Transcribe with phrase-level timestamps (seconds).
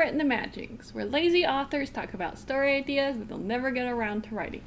[0.00, 4.34] Unwritten Imaginings, where lazy authors talk about story ideas that they'll never get around to
[4.34, 4.62] writing.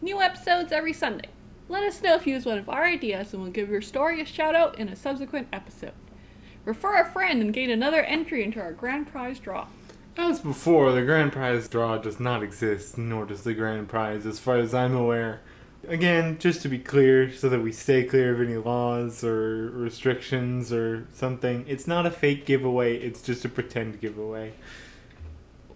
[0.00, 1.28] New episodes every Sunday.
[1.68, 4.22] Let us know if you use one of our ideas and we'll give your story
[4.22, 5.92] a shout out in a subsequent episode.
[6.64, 9.66] Refer a friend and gain another entry into our grand prize draw.
[10.16, 14.38] As before, the grand prize draw does not exist, nor does the grand prize, as
[14.38, 15.42] far as I'm aware.
[15.88, 20.70] Again, just to be clear, so that we stay clear of any laws or restrictions
[20.70, 24.52] or something, it's not a fake giveaway, it's just a pretend giveaway.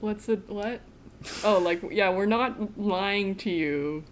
[0.00, 0.48] What's it?
[0.48, 0.82] What?
[1.42, 4.04] Oh, like, yeah, we're not lying to you.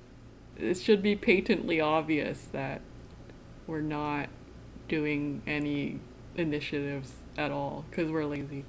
[0.57, 2.81] It should be patently obvious that
[3.67, 4.31] we're not
[4.89, 6.01] doing any
[6.35, 8.65] initiatives at all because we're lazy.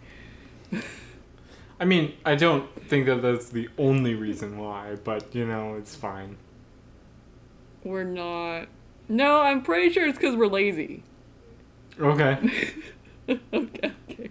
[1.80, 5.96] I mean, I don't think that that's the only reason why, but you know, it's
[5.96, 6.36] fine.
[7.84, 8.68] We're not.
[9.10, 11.04] No, I'm pretty sure it's because we're lazy.
[12.00, 12.38] Okay.
[13.30, 14.30] okay, okay.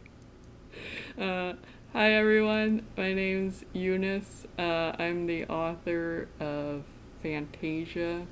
[1.19, 1.55] Uh,
[1.93, 4.47] hi everyone, my name's Eunice.
[4.57, 6.85] Uh, I'm the author of
[7.23, 8.25] Fantasia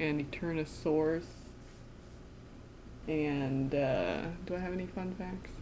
[0.00, 1.26] and Eternosaurus.
[3.06, 5.52] And uh, do I have any fun facts?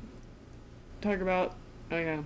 [1.02, 1.54] Talk about.
[1.90, 2.22] Oh yeah.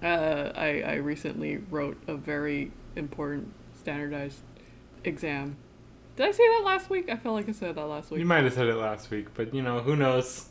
[0.00, 4.42] Uh, I I recently wrote a very important standardized
[5.04, 5.56] exam.
[6.16, 7.10] Did I say that last week?
[7.10, 8.20] I felt like I said that last week.
[8.20, 10.48] You might have said it last week, but you know, who knows?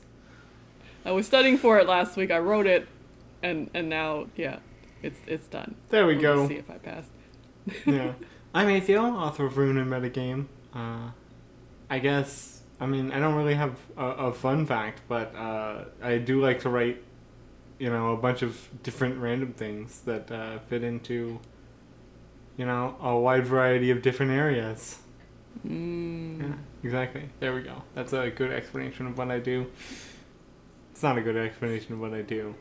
[1.05, 2.31] I was studying for it last week.
[2.31, 2.87] I wrote it,
[3.41, 4.59] and and now yeah,
[5.01, 5.75] it's it's done.
[5.89, 6.47] There we Let's go.
[6.47, 7.11] See if I passed.
[7.85, 8.13] yeah.
[8.55, 10.45] I'm Atheo, author of Rune and Metagame.
[10.75, 11.09] Uh,
[11.89, 16.19] I guess, I mean, I don't really have a, a fun fact, but uh, I
[16.19, 17.01] do like to write,
[17.79, 21.39] you know, a bunch of different random things that uh, fit into,
[22.57, 24.99] you know, a wide variety of different areas.
[25.67, 26.41] Mm.
[26.41, 27.29] Yeah, exactly.
[27.39, 27.83] There we go.
[27.95, 29.67] That's a good explanation of what I do.
[30.91, 32.55] It's not a good explanation of what I do.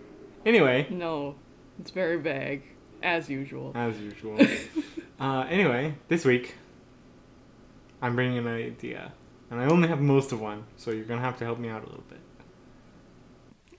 [0.45, 1.37] Anyway, No,
[1.79, 2.63] it's very vague,
[3.03, 3.73] as usual.
[3.75, 4.39] as usual.
[5.21, 6.55] uh, anyway, this week,
[8.01, 9.13] I'm bringing an idea.
[9.51, 11.69] And I only have most of one, so you're going to have to help me
[11.69, 12.21] out a little bit.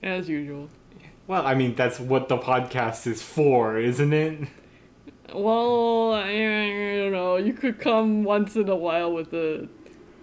[0.02, 0.68] As usual.
[1.26, 4.48] Well, I mean, that's what the podcast is for, isn't it?
[5.32, 7.36] Well, I, don't know.
[7.36, 9.68] You could come once in a while with a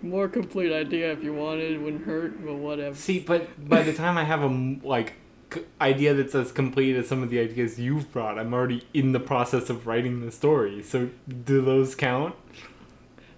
[0.01, 1.71] more complete idea if you wanted.
[1.71, 2.95] It wouldn't hurt, but whatever.
[2.95, 5.13] See, but by the time I have a like,
[5.53, 9.11] c- idea that's as complete as some of the ideas you've brought, I'm already in
[9.11, 10.83] the process of writing the story.
[10.83, 11.09] So,
[11.45, 12.35] do those count?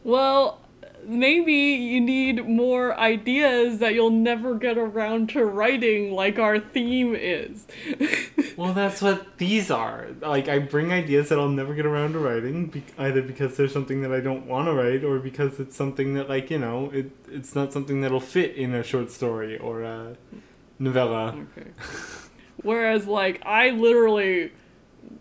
[0.04, 0.60] Well,
[1.06, 7.16] maybe you need more ideas that you'll never get around to writing, like our theme
[7.16, 7.68] is.
[8.56, 10.10] Well, that's what these are.
[10.22, 13.74] Like, I bring ideas that I'll never get around to writing, be- either because there's
[13.74, 16.92] something that I don't want to write, or because it's something that, like, you know,
[16.92, 20.18] it it's not something that'll fit in a short story or a
[20.78, 21.30] novella.
[21.58, 21.72] Okay.
[22.62, 24.52] Whereas, like, I literally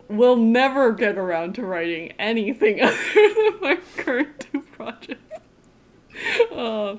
[0.09, 5.31] will never get around to writing anything other than my current two projects.
[6.52, 6.96] Uh,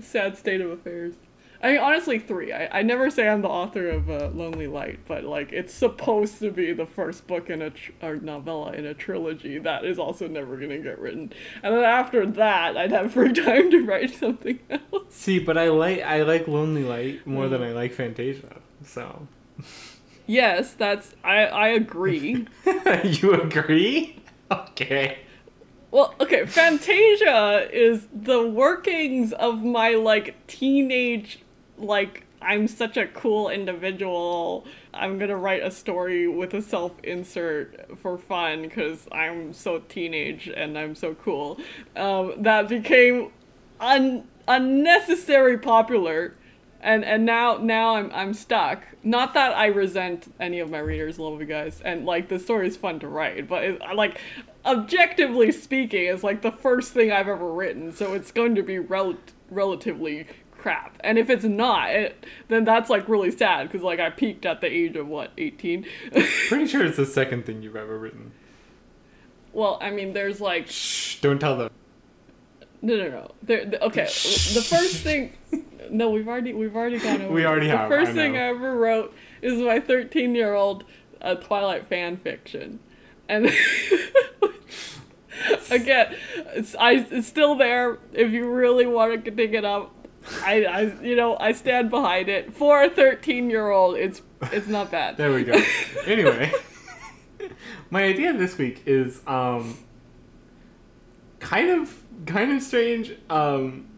[0.00, 1.14] sad state of affairs.
[1.62, 2.52] I mean, honestly, three.
[2.52, 6.38] I, I never say I'm the author of uh, Lonely Light, but like it's supposed
[6.40, 9.98] to be the first book in a tr- or novella in a trilogy that is
[9.98, 11.32] also never gonna get written.
[11.62, 15.04] And then after that, I'd have free time to write something else.
[15.08, 18.56] See, but I like I like Lonely Light more than I like Fantasia.
[18.84, 19.26] So,
[20.26, 22.46] Yes, that's I I agree.
[23.04, 24.22] you agree?
[24.50, 25.18] Okay.
[25.96, 31.38] Well, okay, Fantasia is the workings of my like teenage
[31.78, 34.66] like I'm such a cool individual.
[34.92, 40.48] I'm going to write a story with a self-insert for fun cuz I'm so teenage
[40.48, 41.58] and I'm so cool.
[41.96, 43.32] Um, that became
[43.80, 46.34] un- unnecessary popular
[46.80, 48.84] and and now now I'm I'm stuck.
[49.02, 52.68] Not that I resent any of my readers, love you guys, and like the story
[52.68, 54.20] is fun to write, but it, like
[54.66, 58.78] objectively speaking, it's like the first thing I've ever written, so it's going to be
[58.78, 59.18] rel-
[59.50, 60.26] relatively
[60.56, 60.96] crap.
[61.00, 64.60] And if it's not, it, then that's like really sad because like I peaked at
[64.60, 65.86] the age of what 18.
[66.48, 68.32] Pretty sure it's the second thing you've ever written.
[69.52, 71.20] well, I mean, there's like Shh!
[71.20, 71.70] Don't tell them.
[72.82, 73.30] No, no, no.
[73.42, 75.32] There, the, okay, the first thing.
[75.90, 77.32] No, we've already we've already gone over.
[77.32, 78.36] We already the have, first I thing.
[78.36, 80.84] I ever wrote is my 13 year old
[81.22, 82.80] uh, Twilight fan fiction,
[83.28, 83.46] and
[85.70, 86.16] again,
[86.54, 87.98] it's, I it's still there.
[88.12, 89.94] If you really want to dig it up,
[90.42, 92.52] I, I you know I stand behind it.
[92.54, 94.22] For a 13 year old, it's
[94.52, 95.16] it's not bad.
[95.16, 95.60] There we go.
[96.06, 96.52] anyway,
[97.90, 99.78] my idea this week is um
[101.40, 103.12] kind of kind of strange.
[103.30, 103.88] Um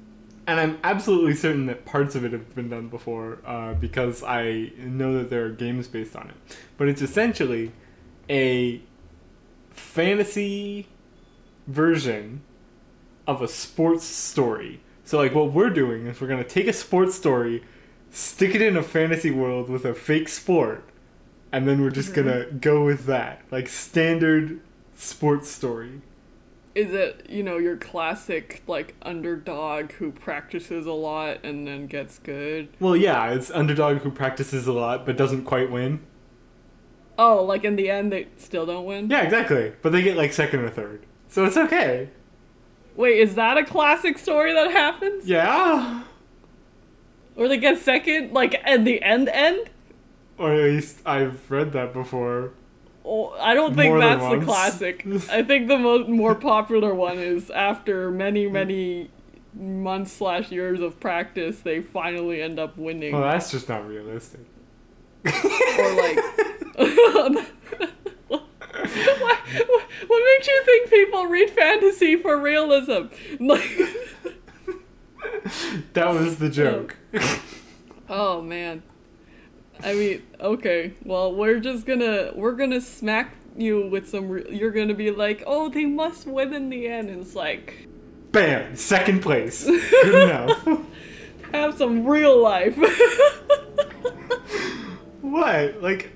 [0.47, 4.73] and I'm absolutely certain that parts of it have been done before uh, because I
[4.79, 6.57] know that there are games based on it.
[6.79, 7.71] But it's essentially
[8.31, 8.81] a
[9.79, 10.89] fantasy
[11.67, 12.43] version
[13.27, 14.81] of a sports story.
[15.05, 17.65] So, like, what we're doing is we're going to take a sports story,
[18.11, 20.85] stick it in a fantasy world with a fake sport,
[21.53, 22.29] and then we're just mm-hmm.
[22.29, 23.43] going to go with that.
[23.51, 24.61] Like, standard
[24.95, 26.03] sports story.
[26.75, 32.19] Is it, you know, your classic, like, underdog who practices a lot and then gets
[32.19, 32.69] good?
[32.79, 36.01] Well, yeah, it's underdog who practices a lot but doesn't quite win.
[37.19, 39.11] Oh, like in the end, they still don't win?
[39.11, 39.73] Yeah, exactly.
[39.83, 41.03] But they get like second or third.
[41.29, 42.09] So it's okay.
[42.97, 45.27] Wait, is that a classic story that happens?
[45.27, 46.05] Yeah.
[47.37, 49.71] Or they get second, like, at the end end?
[50.39, 52.53] Or at least I've read that before.
[53.05, 55.07] Oh, I don't think More that's the classic.
[55.31, 59.11] I think the mo- more popular one is after many, many
[59.55, 63.13] months slash years of practice, they finally end up winning.
[63.13, 64.41] Well, that's just not realistic.
[65.25, 66.19] or like
[66.79, 67.47] what,
[68.29, 73.07] what, makes you think people read fantasy for realism
[73.41, 73.69] like
[75.93, 76.97] that was the joke.
[78.09, 78.83] oh man
[79.83, 84.71] i mean okay well we're just gonna we're gonna smack you with some re- you're
[84.71, 87.89] gonna be like oh they must win in the end and it's like
[88.31, 88.77] Bam!
[88.77, 89.65] Second place.
[89.65, 90.69] Good enough.
[91.53, 92.77] have some real life
[95.31, 95.83] what?
[95.83, 96.13] Like,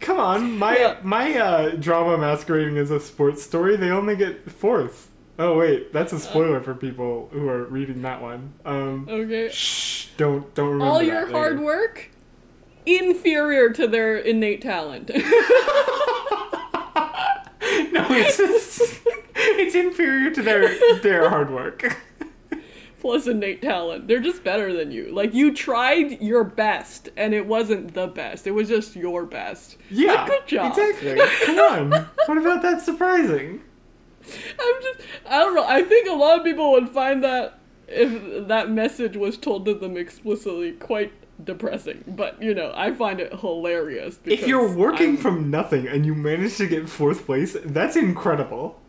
[0.00, 0.58] come on.
[0.58, 0.96] My Yeah.
[1.02, 3.76] my uh, drama masquerading as a sports story.
[3.76, 5.08] They only get fourth.
[5.38, 8.52] Oh wait, that's a spoiler for people who are reading that one.
[8.64, 10.08] Um, okay shh!
[10.16, 12.10] Don't don't remember all your hard work
[12.84, 15.16] inferior to their innate talent no,
[18.10, 19.00] it's just,
[19.34, 21.96] it's inferior to their their hard work.
[23.02, 24.08] plus innate talent.
[24.08, 25.12] They're just better than you.
[25.12, 28.46] Like you tried your best and it wasn't the best.
[28.46, 29.76] It was just your best.
[29.90, 30.70] Yeah, Like, good job.
[30.78, 31.20] Exactly.
[31.44, 31.58] Come
[31.92, 32.08] on.
[32.26, 33.60] what about that surprising?
[34.24, 35.66] I'm just I don't know.
[35.66, 37.58] I think a lot of people would find that
[37.88, 41.12] if that message was told to them explicitly quite
[41.44, 42.04] depressing.
[42.06, 44.20] But you know, I find it hilarious.
[44.24, 48.80] If you're working I'm- from nothing and you manage to get fourth place, that's incredible.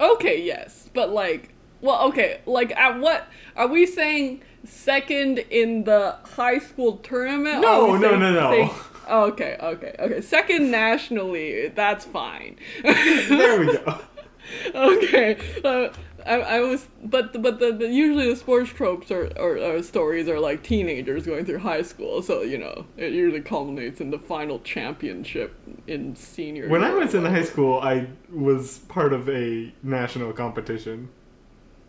[0.00, 1.50] Okay, yes, but like,
[1.82, 3.26] well, okay, like at what
[3.56, 4.40] are we saying?
[4.64, 7.60] Second in the high school tournament?
[7.60, 8.50] No, no, saying- no, no.
[8.50, 8.70] saying-
[9.08, 10.20] oh, okay, okay, okay.
[10.20, 12.56] Second nationally, that's fine.
[12.82, 14.00] There we go.
[14.74, 15.88] okay, uh,
[16.24, 20.28] I, I was, but but the, the usually the sports tropes or, or, or stories
[20.28, 24.18] are like teenagers going through high school, so you know it usually culminates in the
[24.18, 25.54] final championship
[25.88, 26.68] in senior.
[26.68, 31.08] When I was in high school, I was part of a national competition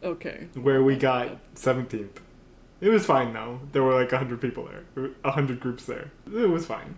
[0.03, 0.47] Okay.
[0.55, 2.17] where we got 17th.
[2.81, 3.61] It was fine though.
[3.71, 6.11] There were like 100 people there, 100 groups there.
[6.27, 6.95] It was fine.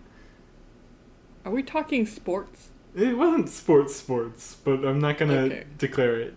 [1.44, 2.70] Are we talking sports?
[2.96, 5.64] It wasn't sports sports, but I'm not gonna Okay.
[5.78, 6.34] declare it.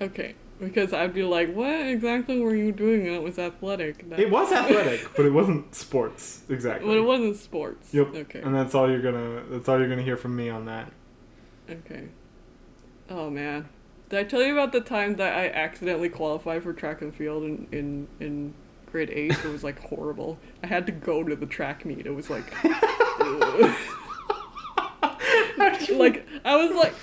[0.00, 4.08] Okay, because I'd be like, what exactly were you doing that was athletic?
[4.10, 6.86] That- It was athletic, but it wasn't sports exactly.
[6.88, 7.92] But it wasn't sports.
[7.94, 8.14] Yep.
[8.14, 8.40] Okay.
[8.40, 9.42] And that's all you're gonna.
[9.50, 10.92] That's all you're gonna hear from me on that.
[11.70, 12.08] Okay.
[13.10, 13.68] Oh man.
[14.08, 17.44] Did I tell you about the time that I accidentally qualified for track and field
[17.44, 18.54] in in, in
[18.90, 19.32] grade eight?
[19.32, 20.38] It was like horrible.
[20.62, 22.06] I had to go to the track meet.
[22.06, 22.52] It was like
[25.90, 26.94] like I was like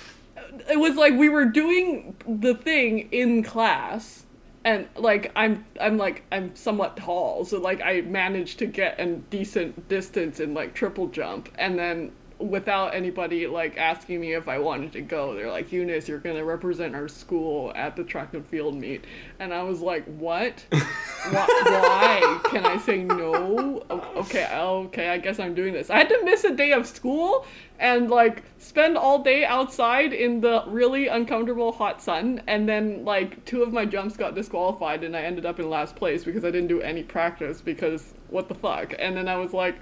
[0.68, 4.24] it was like we were doing the thing in class
[4.64, 9.06] and like I'm I'm like I'm somewhat tall so like I managed to get a
[9.06, 14.58] decent distance in like triple jump and then without anybody like asking me if I
[14.58, 15.34] wanted to go.
[15.34, 19.04] They're like Eunice you're gonna represent our school at the track and field meet.
[19.38, 20.64] And I was like what?
[20.70, 22.40] Why, why?
[22.50, 23.82] Can I say no?
[23.90, 25.90] Okay okay I guess I'm doing this.
[25.90, 27.46] I had to miss a day of school
[27.78, 32.42] and like spend all day outside in the really uncomfortable hot sun.
[32.46, 35.96] And then like two of my jumps got disqualified and I ended up in last
[35.96, 38.94] place because I didn't do any practice because what the fuck?
[38.98, 39.76] And then I was like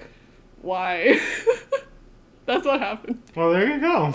[0.62, 1.20] why
[2.46, 4.14] that's what happened Well, there you go.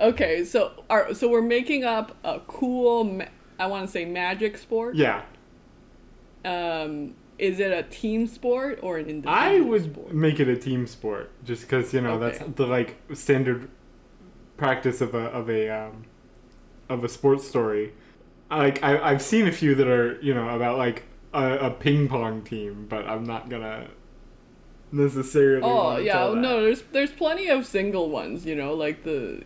[0.00, 3.24] okay so our, so we're making up a cool ma-
[3.58, 5.22] I want to say magic sport Yeah,
[6.44, 10.14] um is it a team sport or an individual I would sport?
[10.14, 12.38] make it a team sport just because you know Okay.
[12.38, 13.68] that's the like standard
[14.56, 16.04] practice of a of a um,
[16.88, 17.92] of a sports story.
[18.50, 22.08] Like I, I've seen a few that are you know about like a, a ping
[22.08, 23.88] pong team, but I'm not gonna
[24.94, 25.62] necessarily.
[25.64, 29.42] Oh yeah, no, there's there's plenty of single ones, you know, like the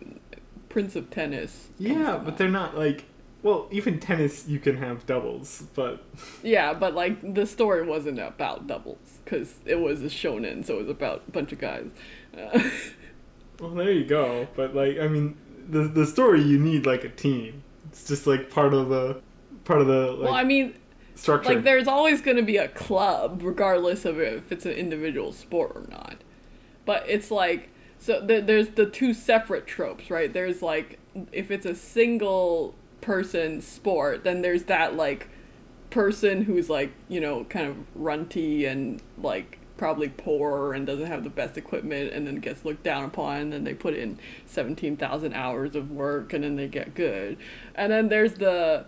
[0.69, 1.69] Prince of Tennis.
[1.77, 3.05] Yeah, but they're not like
[3.41, 6.03] Well, even tennis, you can have doubles, but
[6.43, 10.81] Yeah, but like the story wasn't about doubles because it was a shonen, so it
[10.81, 11.87] was about a bunch of guys.
[12.37, 12.69] Uh,
[13.59, 14.47] well, there you go.
[14.55, 15.37] But like, I mean,
[15.67, 17.63] the the story you need like a team.
[17.89, 19.21] It's just like part of the
[19.65, 20.75] part of the like well, I mean,
[21.19, 21.55] structure.
[21.55, 25.71] like there's always going to be a club, regardless of if it's an individual sport
[25.75, 26.17] or not.
[26.85, 30.31] But it's like so th- there's the two separate tropes, right?
[30.31, 30.99] There's like
[31.31, 35.29] if it's a single person sport, then there's that like
[35.89, 41.23] person who's like you know kind of runty and like probably poor and doesn't have
[41.23, 45.33] the best equipment and then gets looked down upon and then they put in 17,000
[45.33, 47.37] hours of work and then they get good.
[47.75, 48.85] And then there's the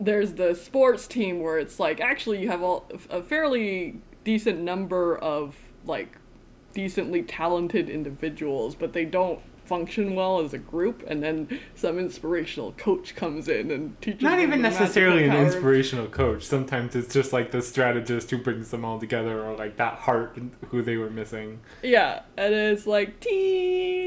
[0.00, 5.16] there's the sports team where it's like actually you have a, a fairly decent number
[5.18, 6.16] of like
[6.74, 12.72] decently talented individuals, but they don't function well as a group and then some inspirational
[12.78, 16.42] coach comes in and teaches Not even necessarily an inspirational coach.
[16.42, 20.38] Sometimes it's just like the strategist who brings them all together, or like that heart
[20.68, 21.60] who they were missing.
[21.82, 23.97] Yeah, and it's like team,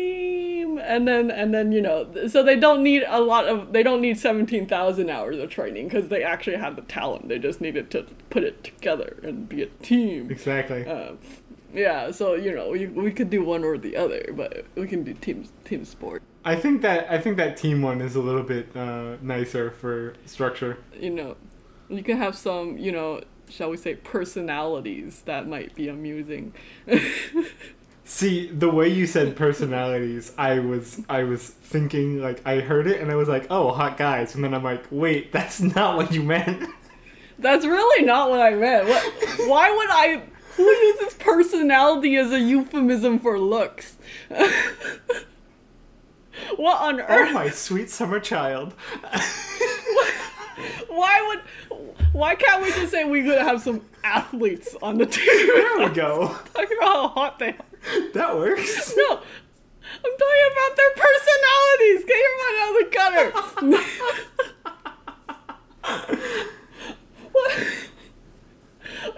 [0.91, 4.01] and then and then you know, so they don't need a lot of they don't
[4.01, 7.29] need seventeen thousand hours of training because they actually have the talent.
[7.29, 10.29] They just needed to put it together and be a team.
[10.29, 10.85] Exactly.
[10.85, 11.17] Um,
[11.73, 15.03] yeah, so you know, we, we could do one or the other, but we can
[15.03, 16.21] do team team sport.
[16.43, 20.15] I think that I think that team one is a little bit uh, nicer for
[20.25, 20.77] structure.
[20.93, 21.37] You know,
[21.89, 26.53] you can have some you know, shall we say, personalities that might be amusing.
[28.03, 32.99] See, the way you said personalities, I was I was thinking like I heard it
[32.99, 36.11] and I was like, oh, hot guys, and then I'm like, wait, that's not what
[36.11, 36.69] you meant.
[37.39, 38.87] That's really not what I meant.
[38.87, 39.03] What?
[39.47, 40.23] Why would I?
[40.57, 43.97] Who uses personality as a euphemism for looks?
[46.55, 47.29] what on oh, earth?
[47.29, 48.73] Oh my sweet summer child.
[50.87, 51.41] Why would?
[52.13, 55.47] Why can't we just say we could have some athletes on the team?
[55.47, 56.35] There we go.
[56.53, 57.70] Talking about how hot they are.
[58.13, 58.93] That works.
[59.01, 59.19] No,
[60.03, 62.05] I'm talking about their personalities.
[62.05, 63.27] Get your mind out of the gutter.
[67.31, 67.53] what?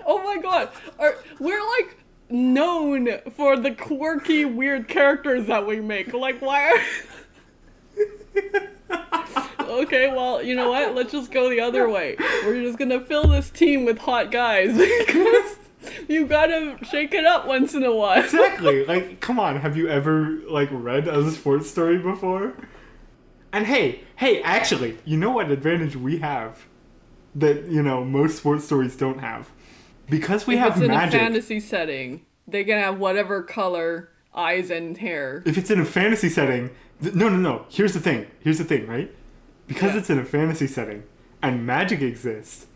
[0.06, 0.70] Oh my god.
[1.00, 1.98] Are, we're like
[2.30, 6.14] known for the quirky, weird characters that we make.
[6.14, 6.80] Like, why are.
[9.60, 10.96] okay, well, you know what?
[10.96, 12.16] Let's just go the other way.
[12.46, 15.58] We're just gonna fill this team with hot guys because
[16.08, 18.24] you gotta shake it up once in a while.
[18.24, 18.86] Exactly.
[18.88, 19.58] Like, come on.
[19.58, 22.54] Have you ever like read a sports story before?
[23.52, 26.66] And hey, hey, actually, you know what advantage we have
[27.36, 29.50] that you know most sports stories don't have?
[30.10, 31.16] Because we if have it's in magic.
[31.16, 35.44] a fantasy setting, they can have whatever color eyes and hair.
[35.46, 37.66] if it's in a fantasy setting, th- no, no, no.
[37.70, 38.26] Here's the thing.
[38.40, 39.14] Here's the thing, right?
[39.68, 40.00] Because Yeah.
[40.00, 41.04] it's in a fantasy setting
[41.42, 42.68] and magic exists,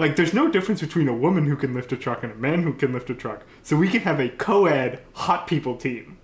[0.00, 2.62] like there's no difference between a woman who can lift a truck and a man
[2.62, 3.42] who can lift a truck.
[3.62, 6.16] So we can have a co-ed hot people team.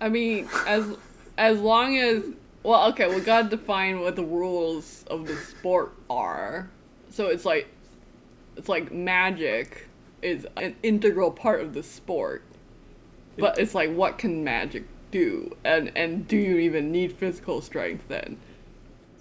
[0.00, 0.96] I mean, as
[1.38, 2.22] as long as
[2.62, 6.68] well, okay, we gotta define what the rules of the sport are.
[7.10, 7.66] So it's like
[8.56, 9.88] it's like magic
[10.20, 12.42] is an integral part of the sport.
[13.38, 15.56] But it's like what can magic do?
[15.64, 18.36] And and do you even need physical strength then?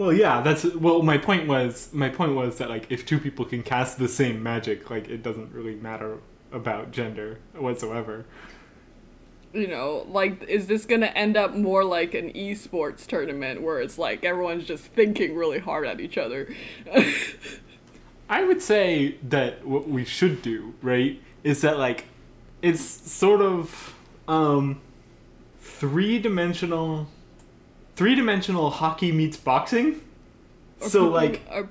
[0.04, 1.02] Well, yeah, that's well.
[1.02, 4.44] My point was my point was that like if two people can cast the same
[4.44, 6.18] magic, like it doesn't really matter
[6.52, 8.26] about gender whatsoever.
[9.54, 13.98] you know, like, is this gonna end up more like an esports tournament where it's
[13.98, 16.54] like everyone's just thinking really hard at each other?
[18.30, 22.08] I would say that what we should do, right, is that like
[22.62, 23.96] it's sort of
[24.28, 24.82] um
[27.96, 30.02] three-dimensional three-dimensional hockey meets boxing.
[30.82, 31.70] Are So people- like are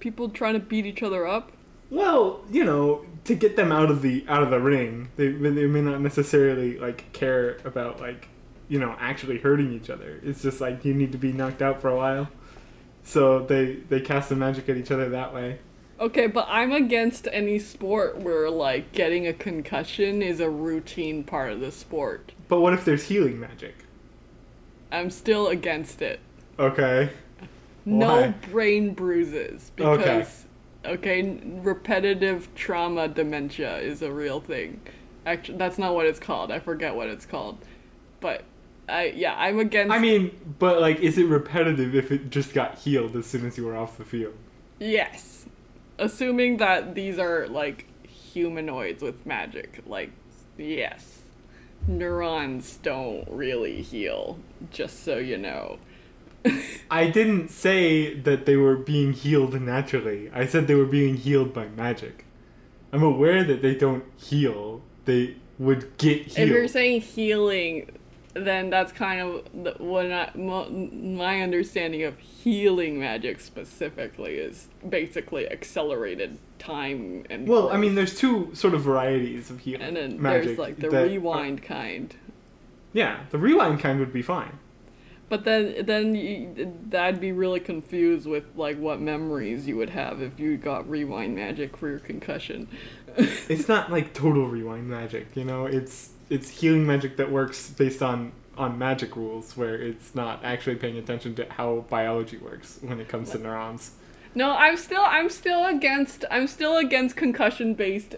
[0.00, 1.52] people trying to beat each other up?
[1.90, 5.66] well, you know, to get them out of the out of the ring, they they
[5.66, 8.28] may not necessarily like care about like
[8.68, 10.20] you know actually hurting each other.
[10.24, 12.28] It's just like you need to be knocked out for a while.
[13.04, 15.58] So they they cast the magic at each other that way.
[16.00, 21.52] Okay, but I'm against any sport where like getting a concussion is a routine part
[21.52, 22.32] of the sport.
[22.48, 23.74] But what if there's healing magic?
[24.92, 26.20] I'm still against it.
[26.58, 27.10] Okay.
[27.84, 28.28] No Why?
[28.30, 30.20] brain bruises Okay.
[30.20, 30.46] because
[30.84, 34.80] okay, repetitive trauma dementia is a real thing.
[35.26, 36.52] Actually, that's not what it's called.
[36.52, 37.58] I forget what it's called.
[38.20, 38.44] But
[38.88, 42.78] I yeah, I'm against I mean, but like, is it repetitive if it just got
[42.78, 44.34] healed as soon as you were off the field?
[44.78, 45.46] Yes.
[45.98, 49.80] Assuming that these are like humanoids with magic.
[49.86, 50.12] Like,
[50.58, 51.21] yes.
[51.86, 54.38] Neurons don't really heal,
[54.70, 55.78] just so you know.
[56.90, 60.30] I didn't say that they were being healed naturally.
[60.32, 62.24] I said they were being healed by magic.
[62.92, 64.82] I'm aware that they don't heal.
[65.04, 66.38] They would get healed.
[66.38, 67.90] If you're saying healing,
[68.34, 75.50] then that's kind of what I, mo- my understanding of healing magic specifically is basically
[75.50, 80.22] accelerated time and well, I mean, there's two sort of varieties of healing and then
[80.22, 80.44] magic.
[80.46, 82.14] there's like the that- rewind kind.
[82.92, 84.58] yeah, the rewind kind would be fine.
[85.28, 90.20] But then, then you, that'd be really confused with like what memories you would have
[90.20, 92.68] if you got rewind magic for your concussion.
[93.16, 95.64] It's not like total rewind magic, you know.
[95.64, 100.76] It's it's healing magic that works based on on magic rules, where it's not actually
[100.76, 103.92] paying attention to how biology works when it comes to neurons.
[104.34, 108.16] no, I'm still, I'm still against, I'm still against concussion based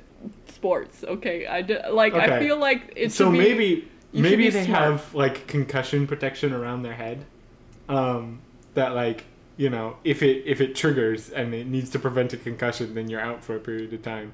[0.48, 1.04] sports.
[1.04, 4.82] Okay, I like, I feel like it so be- maybe maybe they smart.
[4.82, 7.26] have like concussion protection around their head
[7.88, 8.40] um
[8.74, 9.24] that like
[9.56, 13.08] you know if it if it triggers and it needs to prevent a concussion then
[13.10, 14.32] you're out for a period of time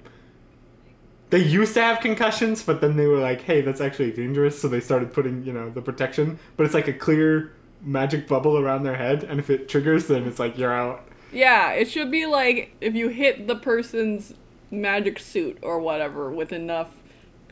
[1.30, 4.60] they used to have concussions but then they were like hey that's actually dangerous.
[4.60, 6.38] So they started putting you know the protection.
[6.56, 9.24] But it's like a clear magic bubble around their head.
[9.24, 11.06] And if it triggers then it's like you're out.
[11.32, 14.34] Yeah, it should be like if you hit the person's
[14.70, 16.94] magic suit or whatever with enough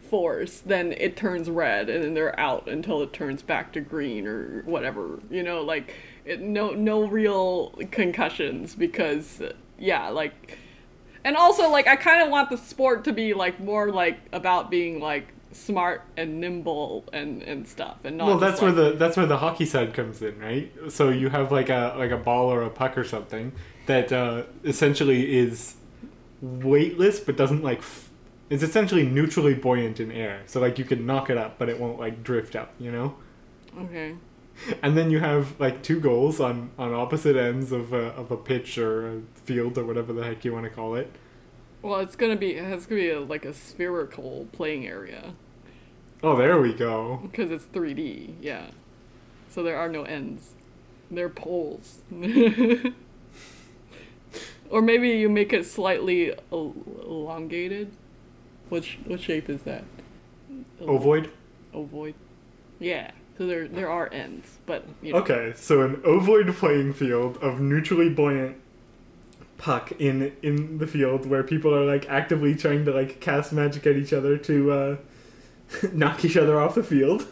[0.08, 4.26] force, then it turns red and then they're out until it turns back to green
[4.26, 5.20] or whatever.
[5.30, 5.94] You know, like
[6.24, 9.42] it, no no real concussions because
[9.78, 10.58] yeah, like
[11.24, 14.70] and also like I kind of want the sport to be like more like about
[14.70, 18.96] being like smart and nimble and and stuff and not well that's like, where the
[18.96, 20.72] that's where the hockey side comes in right?
[20.88, 23.52] So you have like a like a ball or a puck or something
[23.86, 25.76] that uh, essentially is
[26.42, 28.10] weightless but doesn't like f-
[28.50, 30.42] it's essentially neutrally buoyant in air.
[30.46, 33.16] So like you can knock it up but it won't like drift up you know?
[33.80, 34.14] Okay.
[34.82, 38.36] and then you have like two goals on on opposite ends of a, of a
[38.36, 41.10] pitch or a field or whatever the heck you want to call it
[41.82, 45.34] Well, it's gonna be it's gonna be a, like a spherical playing area.
[46.22, 48.70] oh there we go Because it's 3D, yeah.
[49.50, 50.54] So there are no ends.
[51.10, 52.00] They're poles.
[54.70, 57.90] or maybe you make it slightly elongated.
[58.68, 59.84] Which what shape is that?
[60.80, 61.30] ovoid
[61.74, 62.14] Ovoid.
[62.78, 63.10] Yeah.
[63.38, 65.20] So there there are ends, but you know.
[65.20, 68.56] Okay, so an ovoid playing field of neutrally buoyant
[69.58, 73.86] puck in in the field where people are like actively trying to like cast magic
[73.86, 74.96] at each other to uh,
[75.92, 77.28] knock each other off the field.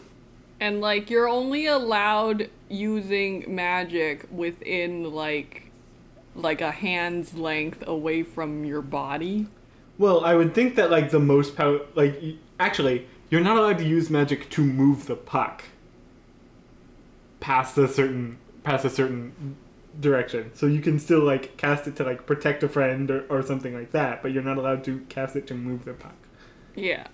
[0.61, 5.71] And like you're only allowed using magic within like
[6.35, 9.47] like a hand's length away from your body.
[9.97, 12.21] Well, I would think that like the most power, like
[12.61, 15.65] actually, you're not allowed to use magic to move the puck
[17.39, 19.55] past a certain past a certain
[19.99, 20.51] direction.
[20.53, 23.73] So you can still like cast it to like protect a friend or, or something
[23.73, 26.15] like that, but you're not allowed to cast it to move the puck.
[26.75, 27.07] Yeah.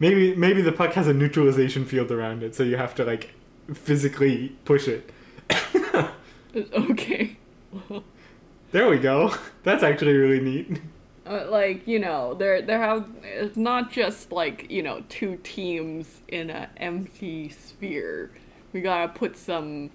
[0.00, 3.34] Maybe maybe the puck has a neutralization field around it, so you have to like
[3.72, 5.10] physically push it.
[6.56, 7.36] Okay.
[8.70, 9.34] There we go.
[9.64, 10.80] That's actually really neat.
[11.26, 16.20] Uh, like you know, there there have it's not just like you know two teams
[16.28, 18.30] in an empty sphere.
[18.74, 19.90] We gotta put some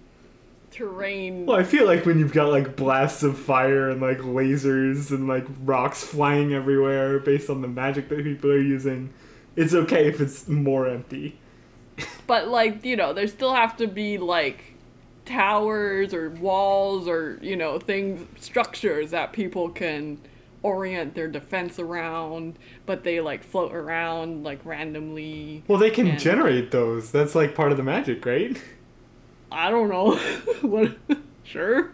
[0.71, 1.45] terrain.
[1.45, 5.27] Well, I feel like when you've got like blasts of fire and like lasers and
[5.27, 9.13] like rocks flying everywhere based on the magic that people are using,
[9.57, 11.37] it's okay if it's more empty.
[12.25, 14.63] But like you know, there still have to be like
[15.25, 20.17] towers or walls or you know things structures that people can
[20.61, 26.19] orient their defense around but they like float around like randomly Well, they can And-
[26.19, 27.11] generate those.
[27.11, 28.61] That's like part of the magic, right?
[29.51, 30.15] i don't know
[30.61, 30.95] what
[31.43, 31.89] sure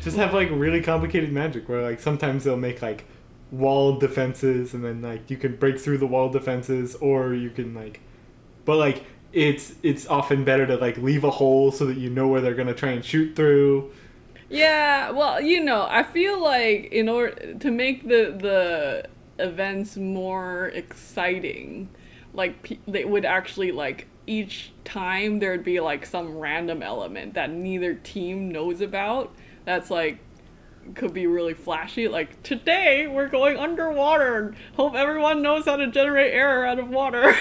[0.00, 3.04] Just have like really complicated magic where like sometimes they'll make like
[3.50, 7.74] wall defenses and then like you can break through the wall defenses or you can
[7.74, 8.00] like
[8.64, 12.26] but like it's it's often better to like leave a hole so that you know
[12.28, 13.92] where they're going to try and shoot through.
[14.50, 19.08] Yeah, well, you know, I feel like in order to make the the
[19.38, 21.88] events more exciting,
[22.34, 27.94] like they would actually like each time there'd be like some random element that neither
[27.94, 29.32] team knows about.
[29.64, 30.18] That's like
[30.96, 32.08] could be really flashy.
[32.08, 34.56] Like today we're going underwater.
[34.74, 37.32] Hope everyone knows how to generate air out of water.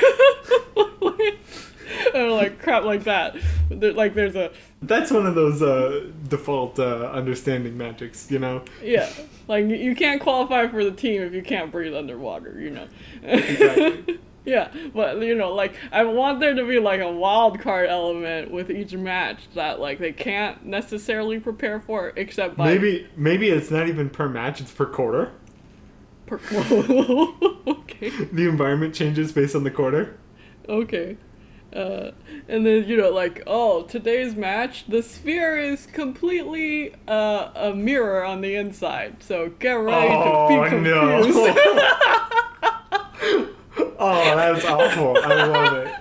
[2.14, 3.36] or like crap like that.
[3.72, 8.64] Like there's a That's one of those uh default uh understanding magics, you know.
[8.82, 9.10] Yeah,
[9.48, 12.60] like you- can't qualify for the team if you can't breathe underwater.
[12.60, 12.88] You know.
[13.24, 14.20] Exactly.
[14.46, 18.50] Yeah, but you know, like I want there to be like a wild card element
[18.50, 23.70] with each match that like they can't necessarily prepare for except by Maybe maybe it's
[23.70, 25.34] not even per match; it's per quarter.
[26.26, 27.70] Per- quarter?
[27.82, 30.18] okay, The environment changes based on the quarter.
[30.68, 31.18] okay.
[31.74, 32.12] Uh,
[32.48, 38.24] and then you know, like, oh, today's match, the sphere is completely uh, a mirror
[38.24, 39.22] on the inside.
[39.22, 40.20] So get ready to be
[40.56, 41.22] Oh, no.
[41.22, 41.60] confused.
[44.00, 45.16] oh, that's awful.
[45.24, 45.94] I love it.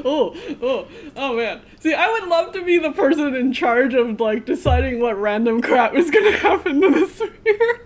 [0.04, 0.86] oh, oh,
[1.16, 1.60] oh man.
[1.80, 5.60] See, I would love to be the person in charge of like deciding what random
[5.62, 7.80] crap is gonna happen to the sphere.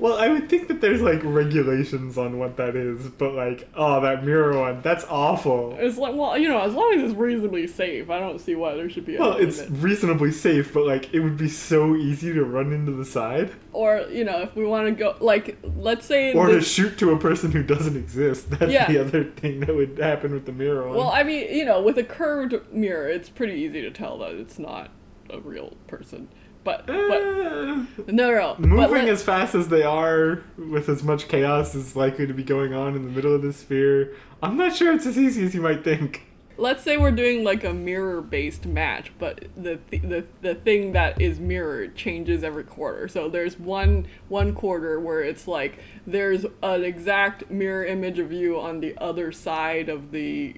[0.00, 4.00] Well, I would think that there's like regulations on what that is, but like, oh,
[4.00, 5.76] that mirror one, that's awful.
[5.78, 8.74] it's like, well, you know, as long as it's reasonably safe, I don't see why
[8.74, 9.82] there should be a Well, it's limit.
[9.82, 14.06] reasonably safe, but like, it would be so easy to run into the side Or
[14.10, 16.32] you know, if we want to go, like, let's say.
[16.32, 18.50] or the- to shoot to a person who doesn't exist.
[18.58, 18.86] That's Yeah.
[18.90, 20.96] the other thing that would happen with the mirror one.
[20.96, 24.32] well, I mean, you know, with a curved mirror, it's pretty easy to tell that
[24.32, 24.90] it's not
[25.28, 26.28] a real person.
[26.62, 28.56] But, but Uh, no, no.
[28.58, 32.34] but moving let- as fast as they are with as much chaos as likely to
[32.34, 34.12] be going on in the middle of the sphere.
[34.42, 36.26] I'm not sure it's as easy as you might think.
[36.58, 40.92] let's say we're doing like a mirror based match but the, th- the the thing
[40.92, 46.44] that is mirrored changes every quarter so there's one one quarter where it's like there's
[46.62, 50.54] an exact mirror image of you on the other side of the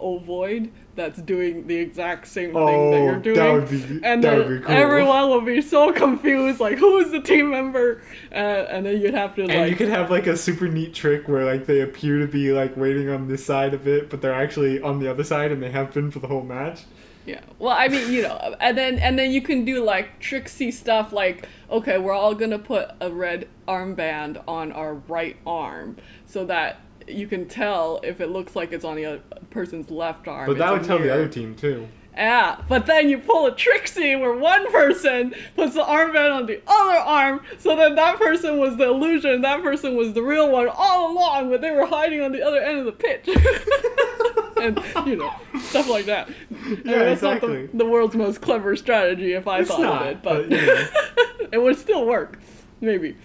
[0.00, 4.22] ovoid that's doing the exact same thing that Oh, you're that doing would be- and
[4.24, 4.74] that then would be cool.
[4.74, 8.00] everyone will be so confused like who is the team member
[8.32, 10.94] uh, and then you'd have to And like you could have like a super neat
[10.94, 14.20] trick where like they appear to be like waiting on this side of it, but
[14.22, 16.82] they're actually on the other side and they have been for the whole match.
[17.26, 17.40] Yeah.
[17.58, 21.12] Well, I mean, you know, and then and then you can do like tricksy stuff
[21.12, 26.80] like, okay, we're all gonna put a red armband on our right arm so that
[27.10, 30.46] you can tell if it looks like it's on the other person's left arm.
[30.46, 31.88] But that it's would a tell the other team too.
[32.14, 36.60] Yeah, but then you pull a tricksy where one person puts the armband on the
[36.66, 40.68] other arm, so then that person was the illusion, that person was the real one
[40.68, 43.28] all along, but they were hiding on the other end of the pitch.
[44.60, 46.28] and, you know, stuff like that.
[46.28, 47.66] I mean, Yeah, that's not exactly.
[47.66, 50.60] the, the world's most clever strategy if I It's thought not, of it, but, but,
[50.60, 50.86] you know.
[51.52, 52.40] it would still work.
[52.80, 53.16] Maybe.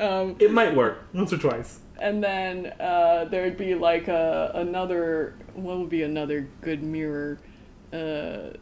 [0.00, 1.80] Um, It might work once or twice.
[2.02, 7.38] And then uh, there'd be like a, another, what would be another good mirror?
[7.92, 8.56] Uh,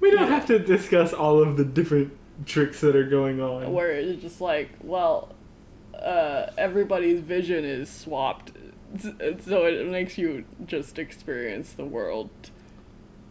[0.00, 0.34] We don't Yeah.
[0.36, 2.12] have to discuss all of the different
[2.44, 3.72] tricks that are going on.
[3.72, 5.34] where it's just like, well,
[5.94, 8.52] uh, everybody's vision is swapped,
[9.40, 12.28] so it makes you just experience the world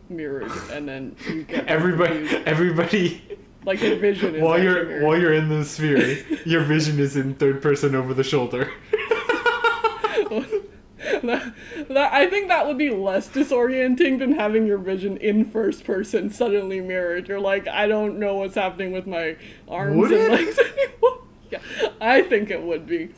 [0.09, 2.47] mirrored, and then you get Everybody, confused.
[2.47, 3.21] everybody.
[3.65, 5.03] like your vision is While you're mirrored.
[5.03, 8.71] while you're in the sphere, your vision is in third person over the shoulder.
[11.27, 11.53] That,
[11.89, 16.29] that- I think that would be less disorienting than having your vision in first person
[16.29, 17.27] suddenly mirrored.
[17.27, 21.23] You're like, I don't know what's happening with my arms Would and legs anymore.
[21.51, 21.59] Yeah,
[22.01, 23.09] I think it would be.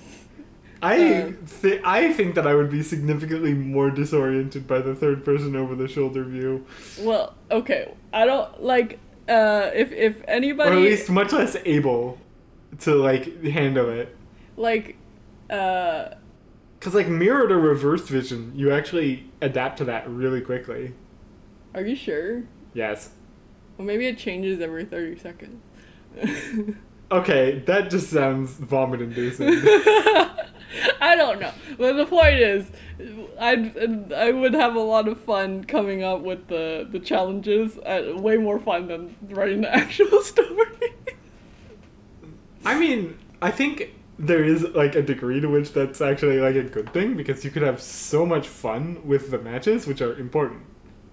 [0.82, 1.32] I Uh.
[1.46, 5.74] thi- I think that I would be significantly more disoriented by the third person over
[5.76, 6.66] the shoulder view,
[7.02, 12.20] Well, okay, I don't like uh, if if anybody or at least much less able
[12.82, 14.16] to like handle it.
[14.56, 14.96] like
[15.50, 16.10] uh,
[16.80, 20.94] Cause like mirrored or reverse vision, you actually adapt to that really quickly.
[21.74, 22.44] are you sure?
[22.74, 23.12] Yes.
[23.78, 25.62] Well, maybe it changes every thirty seconds.
[27.10, 29.48] Okay, that just sounds vomit inducing.
[31.00, 32.70] I don't know, but the point is,
[33.40, 33.72] I
[34.14, 37.78] I would have a lot of fun coming up with the the challenges.
[37.78, 40.96] Uh, way more fun than writing the actual story.
[42.66, 46.64] I mean, I think there is like a degree to which that's actually like a
[46.64, 50.62] good thing because you could have so much fun with the matches, which are important.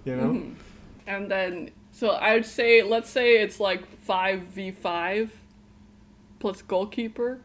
[0.05, 0.33] You know.
[0.33, 0.55] Mhm.
[1.07, 5.33] And then, so I'd say, let's say it's like five v five
[6.39, 7.41] plus goalkeeper.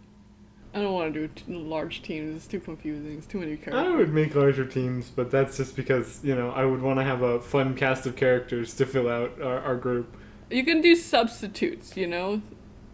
[0.73, 2.35] I don't want to do t- large teams.
[2.35, 3.17] It's too confusing.
[3.17, 3.87] It's too many characters.
[3.87, 7.03] I would make larger teams, but that's just because you know I would want to
[7.03, 10.15] have a fun cast of characters to fill out our, our group.
[10.49, 11.97] You can do substitutes.
[11.97, 12.41] You know,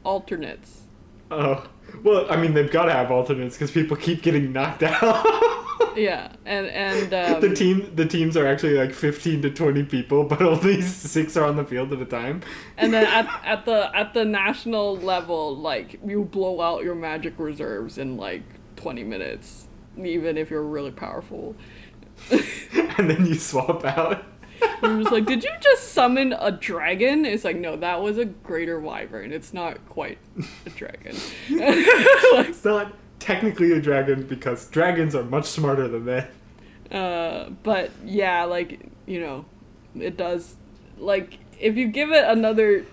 [0.04, 0.84] alternates.
[1.30, 1.68] Oh,
[2.04, 5.26] well, I mean they've got to have alternates because people keep getting knocked out.
[5.96, 10.24] Yeah, and and um, the team, the teams are actually like fifteen to twenty people,
[10.26, 12.42] but only six are on the field at a time.
[12.78, 17.34] and then at, at the at the national level, like you blow out your magic
[17.38, 18.44] reserves in like
[18.76, 19.68] twenty minutes,
[19.98, 21.56] even if you're really powerful.
[22.32, 24.24] and then you swap out.
[24.82, 27.26] You're just like, did you just summon a dragon?
[27.26, 29.32] It's like, no, that was a greater wyvern.
[29.32, 30.18] It's not quite
[30.66, 31.16] a dragon.
[31.50, 31.60] like,
[32.50, 36.30] It's not technically a dragon because dragons are much smarter than that.
[36.92, 39.46] Uh, but yeah, like you know,
[39.96, 40.56] it does.
[40.98, 42.86] Like if you give it another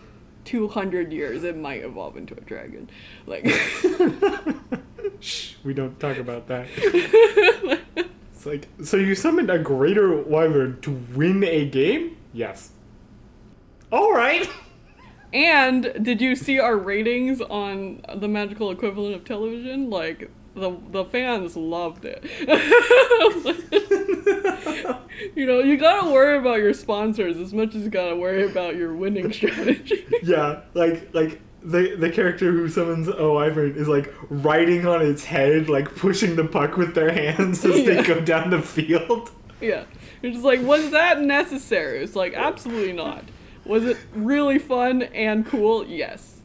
[0.45, 2.89] two hundred years, it might evolve into a dragon.
[3.27, 3.47] Like
[5.21, 6.69] Shh, we don't talk about that.
[8.43, 12.17] It's like, so you summoned a greater wyvern to win a game?
[12.33, 12.71] Yes.
[13.93, 14.49] All right.
[15.35, 19.89] And did you see our ratings on the magical equivalent of television?
[19.89, 22.23] Like the the fans loved it.
[25.35, 28.77] you know, you gotta worry about your sponsors as much as you gotta worry about
[28.77, 30.05] your winning strategy.
[30.23, 35.25] Yeah, like like the the character who summons a wyvern is like riding on its
[35.25, 39.31] head, like pushing the puck with their hands as they go down the field.
[39.61, 39.85] yeah,
[40.23, 42.03] you're just like, was that necessary?
[42.03, 43.25] It's like absolutely not.
[43.65, 45.87] Was it really fun and cool?
[45.87, 46.41] Yes.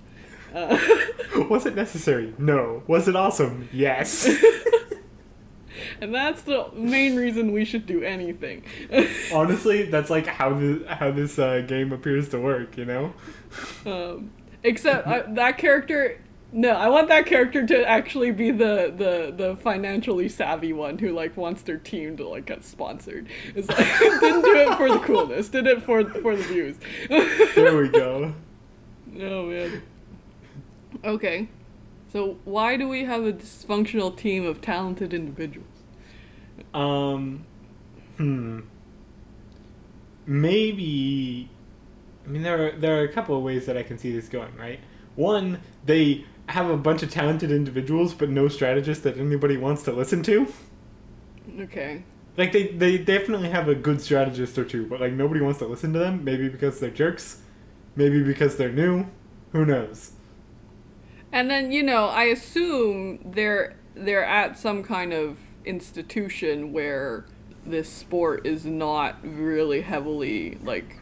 [0.53, 0.77] Uh,
[1.49, 2.33] Was it necessary?
[2.37, 2.83] No.
[2.87, 3.67] Was it awesome?
[3.73, 4.29] Yes.
[6.01, 8.63] and that's the main reason we should do anything.
[9.33, 12.77] Honestly, that's like how the how this uh, game appears to work.
[12.77, 13.13] You know.
[13.85, 14.31] Um,
[14.67, 16.21] except I, that character.
[16.51, 21.11] No, I want that character to actually be the, the, the financially savvy one who
[21.11, 23.27] like wants their team to like get sponsored.
[23.53, 26.77] It's like didn't do it for the coolness, did it for for the views.
[27.09, 28.33] There we go.
[29.21, 29.81] oh man.
[31.03, 31.49] Okay,
[32.11, 35.67] so why do we have a dysfunctional team of talented individuals?
[36.73, 37.45] Um,
[38.17, 38.61] hmm.
[40.25, 41.49] Maybe.
[42.27, 44.27] I mean, there are there are a couple of ways that I can see this
[44.27, 44.55] going.
[44.57, 44.79] Right.
[45.15, 49.91] One, they have a bunch of talented individuals, but no strategist that anybody wants to
[49.93, 50.51] listen to.
[51.59, 52.03] Okay.
[52.35, 55.65] Like they they definitely have a good strategist or two, but like nobody wants to
[55.65, 56.23] listen to them.
[56.23, 57.41] Maybe because they're jerks.
[57.95, 59.07] Maybe because they're new.
[59.53, 60.11] Who knows?
[61.31, 67.25] And then you know, I assume they're they're at some kind of institution where
[67.65, 70.97] this sport is not really heavily like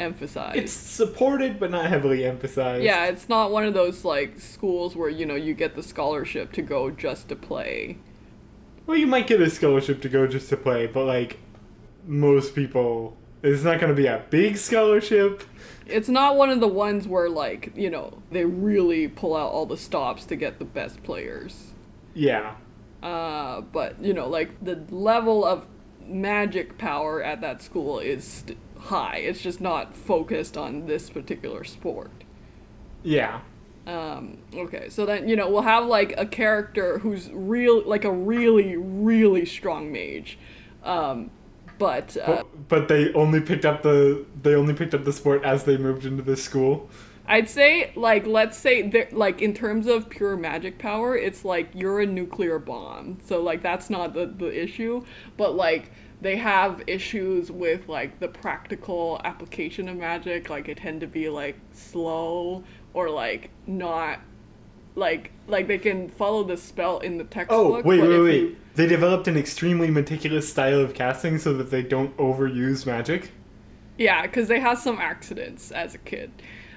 [0.00, 0.56] emphasized.
[0.56, 2.82] It's supported, but not heavily emphasized.
[2.84, 6.52] yeah, it's not one of those like schools where you know you get the scholarship
[6.52, 7.98] to go just to play.
[8.86, 11.38] Well, you might get a scholarship to go just to play, but like
[12.06, 15.44] most people, it's not going to be a big scholarship.
[15.86, 19.66] It's not one of the ones where like, you know, they really pull out all
[19.66, 21.72] the stops to get the best players.
[22.14, 22.56] Yeah.
[23.02, 25.66] Uh, but you know, like the level of
[26.06, 29.16] magic power at that school is st- high.
[29.16, 32.10] It's just not focused on this particular sport.
[33.02, 33.40] Yeah.
[33.86, 38.12] Um, okay, so then you know we'll have like a character who's real, like a
[38.12, 40.38] really, really strong mage,
[40.84, 41.30] um,
[41.78, 45.42] but uh, But, but they only picked up the they only picked up the sport
[45.44, 46.90] as they moved into this school.
[47.26, 51.70] I'd say like let's say there like in terms of pure magic power, it's like
[51.74, 53.18] you're a nuclear bomb.
[53.24, 55.04] So like that's not the the issue,
[55.36, 61.00] but like they have issues with like the practical application of magic, like it tend
[61.00, 62.62] to be like slow
[62.94, 64.20] or like not
[64.96, 67.84] like like they can follow the spell in the textbook.
[67.84, 68.40] Oh, wait, wait, wait.
[68.40, 73.30] you- They developed an extremely meticulous style of casting so that they don't overuse magic.
[73.98, 76.30] yeah, because they had some accidents as a kid.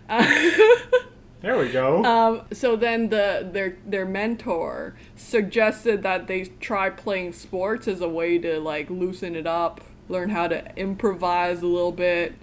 [0.10, 0.25] Uh,
[1.43, 2.06] There we go.
[2.06, 8.08] Um, so then the their their mentor suggested that they try playing sports as a
[8.08, 12.34] way to like loosen it up, learn how to improvise a little bit,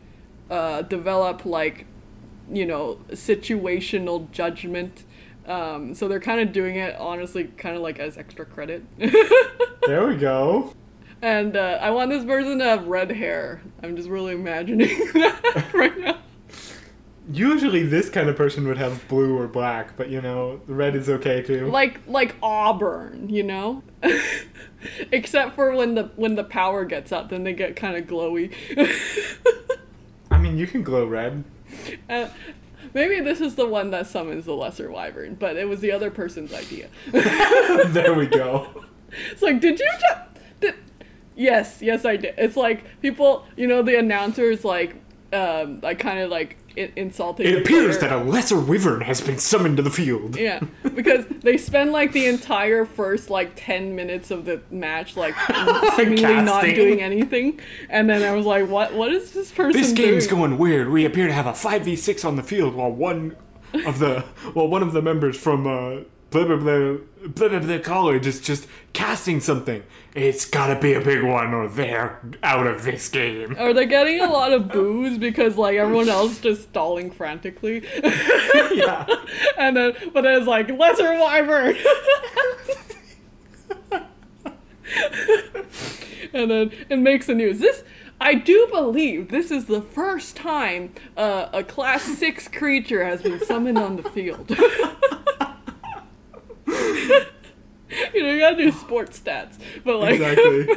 [0.50, 1.86] uh, develop like
[2.52, 5.04] you know situational judgment.
[5.46, 8.84] Um, so they're kind of doing it honestly, kind of like as extra credit.
[9.86, 10.74] there we go.
[11.22, 13.62] and uh, I want this person to have red hair.
[13.82, 16.18] I'm just really imagining that right now.
[17.33, 21.09] Usually, this kind of person would have blue or black, but you know, red is
[21.09, 21.69] okay too.
[21.69, 23.83] like like auburn you know
[25.12, 28.53] except for when the when the power gets up then they get kind of glowy
[30.31, 31.45] I mean, you can glow red.
[32.09, 32.29] uh,
[32.95, 36.11] maybe this is the one that summons the lesser wyvern but it was the other
[36.11, 38.85] person's idea there we go.
[39.31, 40.16] it's like did you just
[40.61, 40.75] did
[41.37, 44.97] yes yes i did it's like people you know the announcers like
[45.33, 48.11] um like kind of like i- insulting It appears player.
[48.11, 50.37] that a lesser wyvern has been summoned to the field.
[50.37, 50.61] Yeah,
[50.94, 55.35] because they spend like the entire first like ten minutes of the match like
[55.96, 58.94] seemingly not doing anything, and then I was like, "What?
[58.94, 60.88] What is this person This game's doing?" going weird.
[60.90, 63.37] We appear to have a five v six on the field, while one
[63.87, 67.78] of the well, one of the members from uh, blah blah blah blah blah, blah
[67.78, 69.83] college is just casting something.
[70.14, 73.56] It's gotta be a big one, or they're out of this game.
[73.59, 77.85] Are they getting a lot of boos because like everyone else just stalling frantically?
[78.72, 79.06] yeah.
[79.59, 81.76] and then, but then it's like lesser wyvern.
[86.33, 87.59] and then it makes the news.
[87.61, 87.85] This,
[88.20, 93.42] I do believe, this is the first time uh, a class six creature has been
[93.44, 94.50] summoned on the field.
[98.14, 100.68] you know, you gotta do sports stats, but like Exactly.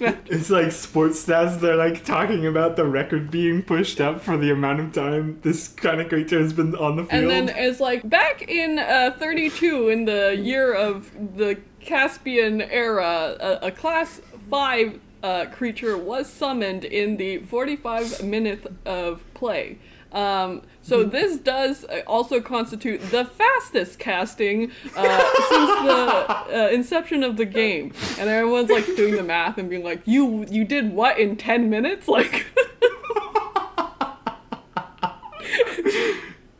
[0.26, 1.60] It's like sports stats.
[1.60, 5.68] They're like talking about the record being pushed up for the amount of time this
[5.68, 7.22] kind of creature has been on the field.
[7.22, 13.36] And then it's like back in uh, 32, in the year of the Caspian era,
[13.40, 19.78] a, a class 5 uh, creature was summoned in the 45 minute of play.
[20.12, 27.22] Um, so this does uh, also constitute the fastest casting uh, since the uh, inception
[27.24, 30.92] of the game, and everyone's like doing the math and being like, "You you did
[30.92, 32.46] what in ten minutes?" Like,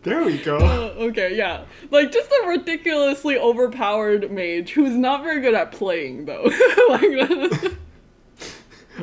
[0.03, 0.57] there we go.
[0.57, 1.65] Uh, okay, yeah.
[1.91, 6.45] Like just a ridiculously overpowered mage who's not very good at playing though.
[6.89, 7.03] like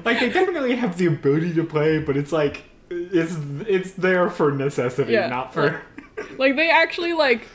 [0.05, 3.35] like they definitely have the ability to play, but it's like it's
[3.67, 5.81] it's there for necessity, Yeah, not for.
[6.37, 7.47] like they actually like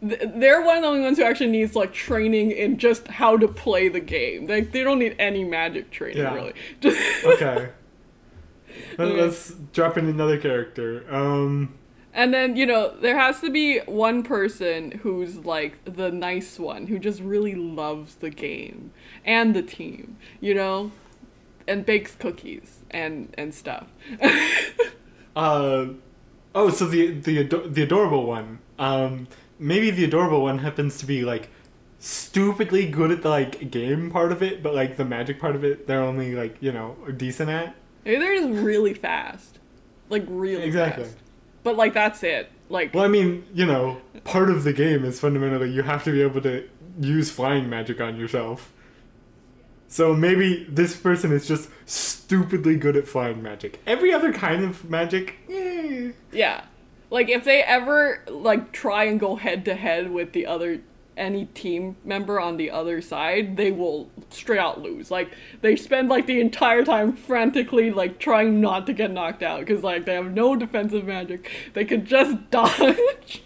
[0.00, 3.46] they're one of the only ones who actually needs like training in just how to
[3.46, 4.46] play the game.
[4.46, 6.34] Like they don't need any magic training Yeah.
[6.34, 6.54] really.
[7.24, 7.70] Okay.
[8.98, 11.04] Let's drop in another character.
[11.14, 11.74] Um.
[12.14, 16.86] And then, you know, there has to be one person who's like the nice one
[16.86, 18.92] who just really loves the game
[19.24, 20.92] and the team, you know?
[21.66, 23.86] And bakes cookies and and stuff.
[25.36, 25.86] Uh.
[26.54, 28.58] Oh, so the the the adorable one.
[28.78, 29.26] Um.
[29.58, 31.48] Maybe the adorable one happens to be like
[31.98, 35.64] stupidly good at the like game part of it, but like the magic part of
[35.64, 37.74] it, they're only like you know decent at.
[38.04, 39.60] Maybe they're just really fast.
[40.10, 41.04] Like really Exactly.
[41.04, 41.16] fast.
[41.62, 42.50] But like that's it.
[42.68, 46.10] Like Well, I mean, you know, part of the game is fundamentally you have to
[46.12, 46.68] be able to
[47.00, 48.74] use flying magic on yourself.
[49.92, 53.78] So maybe this person is just stupidly good at flying magic.
[53.86, 56.12] Every other kind of magic, eh.
[56.32, 56.64] yeah.
[57.10, 60.80] Like if they ever like try and go head to head with the other
[61.18, 65.10] any team member on the other side, they will straight out lose.
[65.10, 69.60] Like they spend like the entire time frantically like trying not to get knocked out
[69.60, 71.50] because like they have no defensive magic.
[71.74, 73.42] They could just dodge.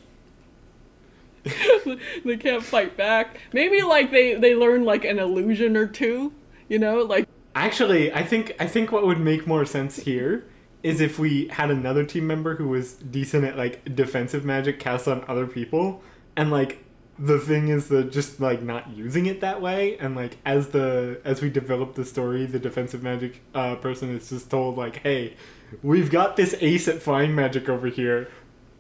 [2.24, 3.38] they can't fight back.
[3.52, 6.32] Maybe like they they learn like an illusion or two.
[6.68, 10.44] You know, like Actually, I think I think what would make more sense here
[10.82, 15.08] is if we had another team member who was decent at like defensive magic cast
[15.08, 16.02] on other people,
[16.36, 16.84] and like
[17.18, 21.18] the thing is the just like not using it that way, and like as the
[21.24, 25.34] as we develop the story, the defensive magic uh, person is just told like, hey,
[25.82, 28.28] we've got this ace at flying magic over here,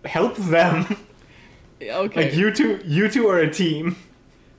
[0.04, 0.98] help them.
[1.82, 2.24] okay.
[2.24, 3.96] like you two, you two are a team.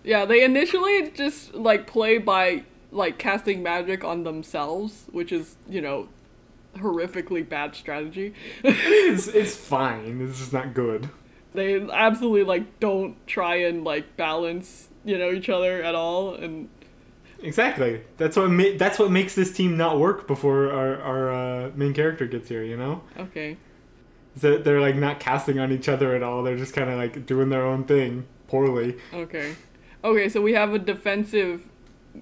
[0.03, 5.82] Yeah, they initially just like play by like casting magic on themselves, which is, you
[5.82, 6.08] know,
[6.77, 8.34] horrifically bad strategy.
[8.63, 10.21] It's it's fine.
[10.21, 11.10] It's just not good.
[11.53, 16.69] they absolutely like don't try and like balance, you know, each other at all and
[17.43, 18.01] Exactly.
[18.17, 21.93] That's what ma- that's what makes this team not work before our our uh, main
[21.93, 22.63] character gets here.
[22.63, 23.58] You know, okay.
[24.41, 26.43] That they're like not casting on each other at all.
[26.43, 28.97] They're just kind of like doing their own thing poorly.
[29.13, 29.56] Okay.
[30.04, 31.63] Okay, so we have a defensive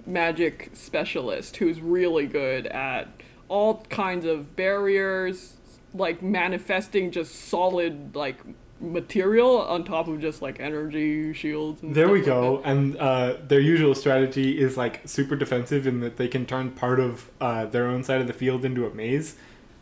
[0.06, 3.08] magic specialist who's really good at
[3.48, 5.54] all kinds of barriers,
[5.94, 8.38] like manifesting just solid like
[8.80, 12.56] material on top of just like energy shields and There we like go.
[12.58, 12.68] that.
[12.70, 17.00] And uh, their usual strategy is like super defensive in that they can turn part
[17.00, 19.36] of uh, their own side of the field into a maze.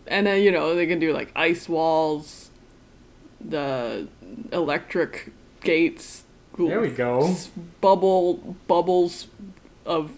[0.06, 2.50] And then, you know, they can do like ice walls,
[3.40, 4.08] the
[4.52, 6.24] electric gates,
[6.58, 7.34] There we go.
[7.80, 9.28] bubble bubbles
[9.86, 10.12] of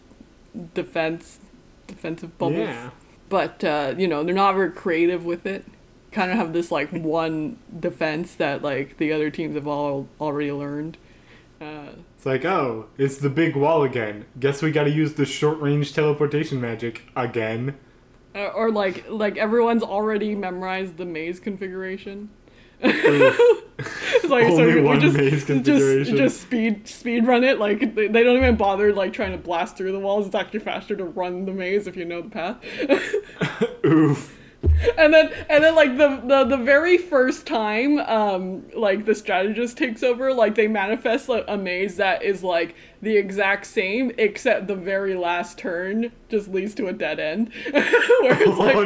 [0.75, 1.39] defense
[1.87, 2.61] defensive bubbles.
[2.61, 2.91] Yeah.
[3.29, 5.65] But uh, you know, they're not very creative with it.
[6.13, 10.53] Kind of have this like one defense that like the other teams have all already
[10.53, 10.97] learned.
[11.61, 14.27] Uh, It's like, oh, it's the big wall again.
[14.39, 17.77] Guess we got to use the short range teleportation magic again.
[18.37, 22.31] Uh, or like like everyone's already memorized the maze configuration.
[23.79, 26.17] It's like Only we one just, maze just configuration.
[26.17, 27.59] just speed speed run it.
[27.59, 30.27] Like they, they don't even bother like trying to blast through the walls.
[30.27, 32.57] It's actually faster to run the maze if you know the path.
[33.85, 34.39] Oof.
[34.99, 39.77] and then and then like the, the the very first time um like the strategist
[39.77, 44.67] takes over like they manifest like, a maze that is like the exact same except
[44.67, 48.85] the very last turn just leads to a dead end where it's like Oh,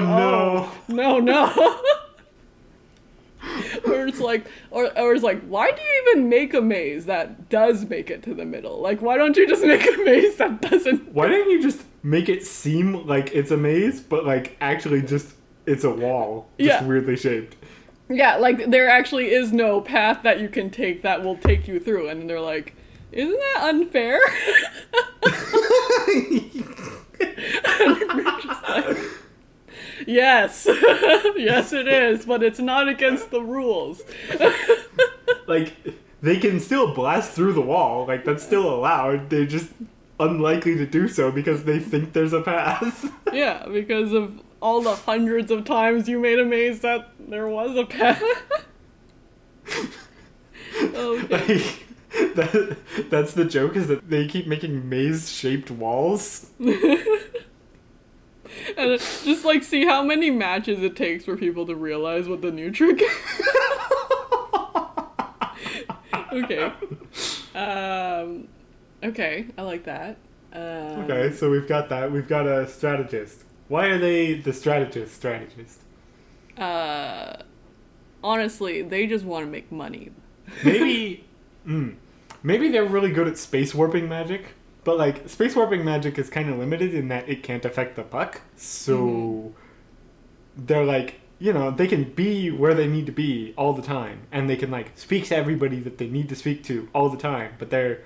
[0.88, 1.18] no.
[1.18, 1.80] no no
[3.86, 7.48] Or it's like, or, or it's like, why do you even make a maze that
[7.48, 8.80] does make it to the middle?
[8.80, 11.12] Like, why don't you just make a maze that doesn't?
[11.14, 15.34] Why don't you just make it seem like it's a maze, but like actually just
[15.70, 16.84] it's a wall, just Yeah.
[16.86, 17.56] weirdly shaped?
[18.08, 21.78] Yeah, like there actually is no path that you can take that will take you
[21.78, 22.74] through, and they're like,
[23.12, 24.18] isn't that unfair?
[27.22, 28.98] And we're just like,
[30.06, 30.66] yes,
[31.36, 34.02] yes, it is, but it's not against the rules.
[35.46, 35.74] like
[36.22, 39.30] they can still blast through the wall, like that's still allowed.
[39.30, 39.70] They're just
[40.18, 43.10] unlikely to do so because they think there's a path.
[43.32, 47.76] Yeah, because of all the hundreds of times you made a maze that there was
[47.76, 48.22] a path.
[50.82, 51.56] okay.
[51.56, 51.86] like
[52.34, 52.76] that,
[53.10, 56.50] that's the joke is that they keep making maze shaped walls.
[58.76, 62.50] And just like see how many matches it takes for people to realize what the
[62.50, 63.10] new trick is.
[66.32, 66.72] okay.
[67.54, 68.48] Um
[69.02, 70.16] okay, I like that.
[70.52, 70.60] Um,
[71.04, 72.10] Okay, so we've got that.
[72.10, 73.44] We've got a strategist.
[73.70, 75.80] Why are they the strategist strategist?
[76.56, 77.42] Uh
[78.24, 80.12] honestly, they just want to make money.
[80.62, 81.24] Maybe,
[81.66, 81.96] mm,
[82.42, 84.54] maybe they're really good at space warping magic,
[84.84, 88.02] but like space warping magic is kind of limited in that it can't affect the
[88.02, 88.42] puck.
[88.56, 89.54] So Mm-hmm.
[90.56, 94.26] they're like, you know, they can be where they need to be all the time,
[94.32, 97.16] and they can like speak to everybody that they need to speak to all the
[97.18, 97.52] time.
[97.58, 98.02] But they're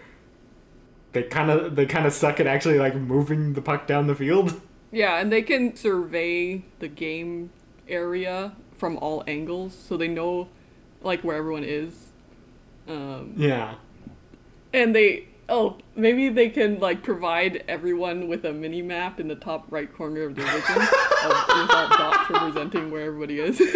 [1.12, 4.15] they kind of they kind of suck at actually like moving the puck down the
[4.15, 4.61] field.
[4.95, 7.51] Yeah, and they can survey the game
[7.88, 10.49] area from all angles, so they know
[11.03, 12.11] like where everyone is.
[12.88, 13.74] Um, Yeah.
[14.72, 19.34] and they oh maybe they can like provide everyone with a mini map in the
[19.34, 20.88] top right corner of the vision of,
[21.90, 23.61] dots representing where everybody is.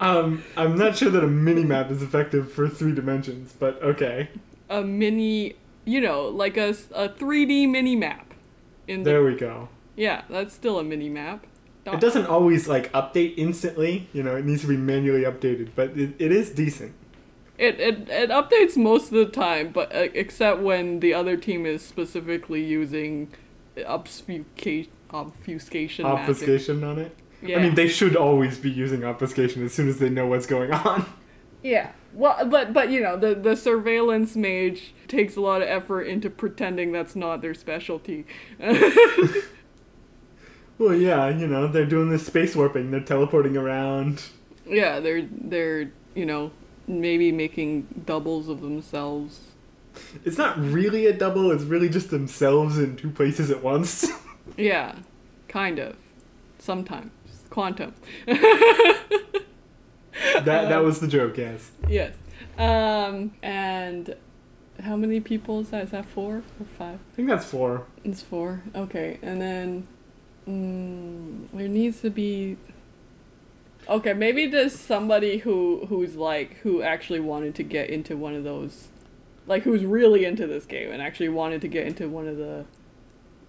[0.00, 4.28] Um, I'm not sure that a mini map is effective for three dimensions, but okay.
[4.68, 5.54] a mini,
[5.86, 8.33] you know, like a a 3D mini map.
[8.88, 9.68] In the There we go.
[9.96, 11.46] yeah, that's still a mini map.
[11.86, 14.08] It doesn't always like update instantly.
[14.14, 16.94] You know, it needs to be manually updated, but it, it is decent.
[17.58, 21.66] It, it it updates most of the time, but uh, except when the other team
[21.66, 23.28] is specifically using
[23.86, 26.28] obfuscation obfuscation magic.
[26.30, 27.16] Obfuscation on it.
[27.42, 27.58] Yeah.
[27.58, 30.72] I mean, they should always be using obfuscation as soon as they know what's going
[30.72, 31.04] on.
[31.62, 31.92] yeah.
[32.14, 36.30] Well, but but you know the the surveillance mage takes a lot of effort into
[36.30, 38.24] pretending that's not their specialty.
[40.78, 42.90] well, yeah, you know, they're doing this space warping.
[42.90, 44.22] They're teleporting around.
[44.66, 46.52] yeah, they're they're you know
[46.86, 49.40] maybe making doubles of themselves.
[50.24, 51.50] It's not really a double.
[51.52, 54.06] It's really just themselves in two places at once.
[54.58, 54.96] Yeah,
[55.48, 55.96] kind of.
[56.58, 57.10] Sometimes
[57.48, 57.94] quantum.
[60.34, 61.36] that that was the joke.
[61.36, 61.70] Yes.
[61.88, 62.14] Yes.
[62.58, 64.14] Um, and
[64.82, 65.84] how many people is that?
[65.84, 66.98] Is that four or five?
[67.12, 67.86] I think that's four.
[68.04, 68.62] It's four.
[68.74, 69.88] Okay, and then
[70.48, 72.56] mm, there needs to be.
[73.88, 78.44] Okay, maybe there's somebody who who's like who actually wanted to get into one of
[78.44, 78.88] those,
[79.46, 82.64] like who's really into this game and actually wanted to get into one of the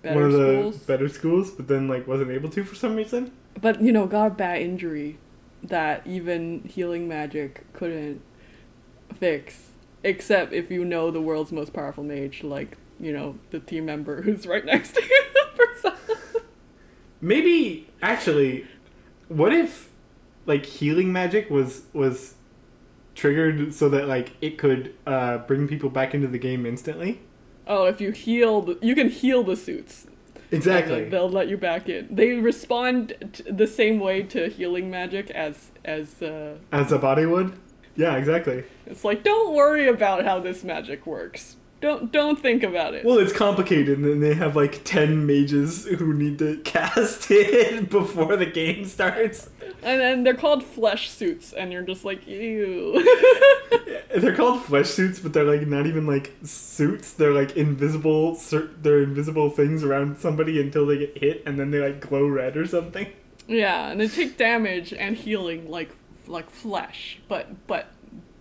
[0.01, 2.95] better one of the schools, better schools, but then like wasn't able to for some
[2.95, 3.31] reason.
[3.61, 5.17] but you know got a bad injury
[5.63, 8.21] that even healing magic couldn't
[9.19, 9.69] fix,
[10.03, 14.21] except if you know the world's most powerful mage, like you know the team member
[14.21, 15.91] who's right next to you.
[17.21, 18.67] Maybe actually,
[19.29, 19.89] what if
[20.45, 22.35] like healing magic was was
[23.15, 27.21] triggered so that like it could uh, bring people back into the game instantly?
[27.67, 30.05] Oh, if you heal, the, you can heal the suits.
[30.51, 31.09] Exactly.
[31.09, 32.07] they'll let you back in.
[32.09, 37.25] They respond t- the same way to healing magic as as uh, As a body
[37.25, 37.57] would.
[37.95, 38.63] Yeah, exactly.
[38.85, 41.55] it's like don't worry about how this magic works.
[41.81, 43.05] Don't don't think about it.
[43.05, 47.89] Well, it's complicated, and then they have like ten mages who need to cast it
[47.89, 49.49] before the game starts.
[49.83, 53.01] And then they're called flesh suits, and you're just like ew.
[54.15, 57.11] They're called flesh suits, but they're like not even like suits.
[57.13, 58.35] They're like invisible.
[58.81, 62.55] They're invisible things around somebody until they get hit, and then they like glow red
[62.55, 63.07] or something.
[63.47, 65.89] yeah, and they take damage and healing like
[66.27, 67.87] like flesh, but but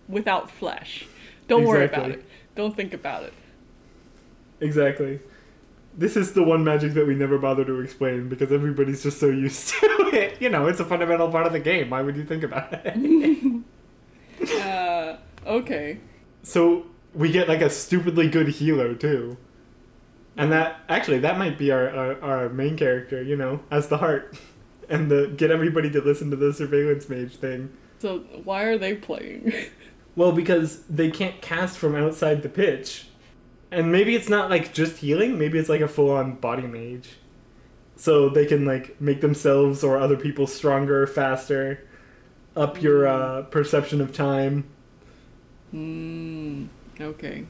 [0.07, 1.05] without flesh.
[1.47, 2.25] Don't worry about it.
[2.55, 3.33] Don't think about it.
[4.61, 5.19] Exactly.
[5.97, 9.27] This is the one magic that we never bother to explain because everybody's just so
[9.27, 10.41] used to it.
[10.41, 11.89] You know, it's a fundamental part of the game.
[11.89, 13.63] Why would you think about it?
[14.61, 15.99] Uh, okay.
[16.43, 19.37] so we get like a stupidly good healer too.
[20.37, 23.97] And that actually that might be our, our, our main character, you know, as the
[23.97, 24.37] heart.
[24.87, 27.75] And the get everybody to listen to the surveillance mage thing.
[27.97, 29.51] So why are they playing?
[30.15, 33.07] Well, because they can't cast from outside the pitch.
[33.75, 37.09] And maybe it's not like just healing, maybe it's like a full on body mage.
[37.97, 41.85] So they can like make themselves or other people stronger, faster,
[42.55, 44.63] up your uh, perception of time.
[45.71, 46.67] Hmm.
[47.01, 47.45] Okay.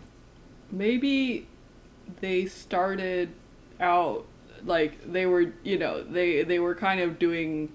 [0.71, 1.47] Maybe
[2.21, 3.29] they started
[3.79, 4.25] out
[4.63, 7.71] like they were, you know, they they were kind of doing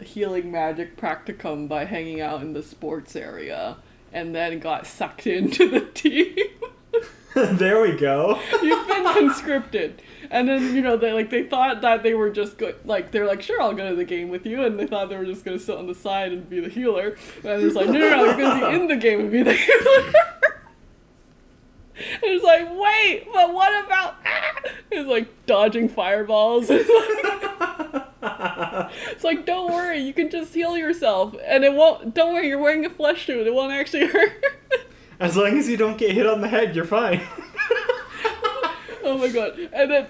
[0.00, 3.76] healing magic practicum by hanging out in the sports area
[4.12, 6.36] and then got sucked into the team.
[7.56, 8.40] there we go.
[8.62, 10.02] You've been conscripted.
[10.30, 13.26] And then, you know, they like they thought that they were just go- like they're
[13.26, 15.44] like, sure, I'll go to the game with you, and they thought they were just
[15.44, 17.16] gonna sit on the side and be the healer.
[17.44, 19.52] And it's like, no, no, no, you're gonna be in the game and be the
[19.54, 20.12] healer.
[21.94, 24.16] And it's like, wait, but what about?
[24.90, 26.66] It's like dodging fireballs.
[26.70, 26.88] it's
[29.24, 32.14] like, don't worry, you can just heal yourself, and it won't.
[32.14, 34.32] Don't worry, you're wearing a flesh suit; it won't actually hurt.
[35.20, 37.20] As long as you don't get hit on the head, you're fine.
[39.04, 39.58] Oh my god.
[39.72, 40.06] And then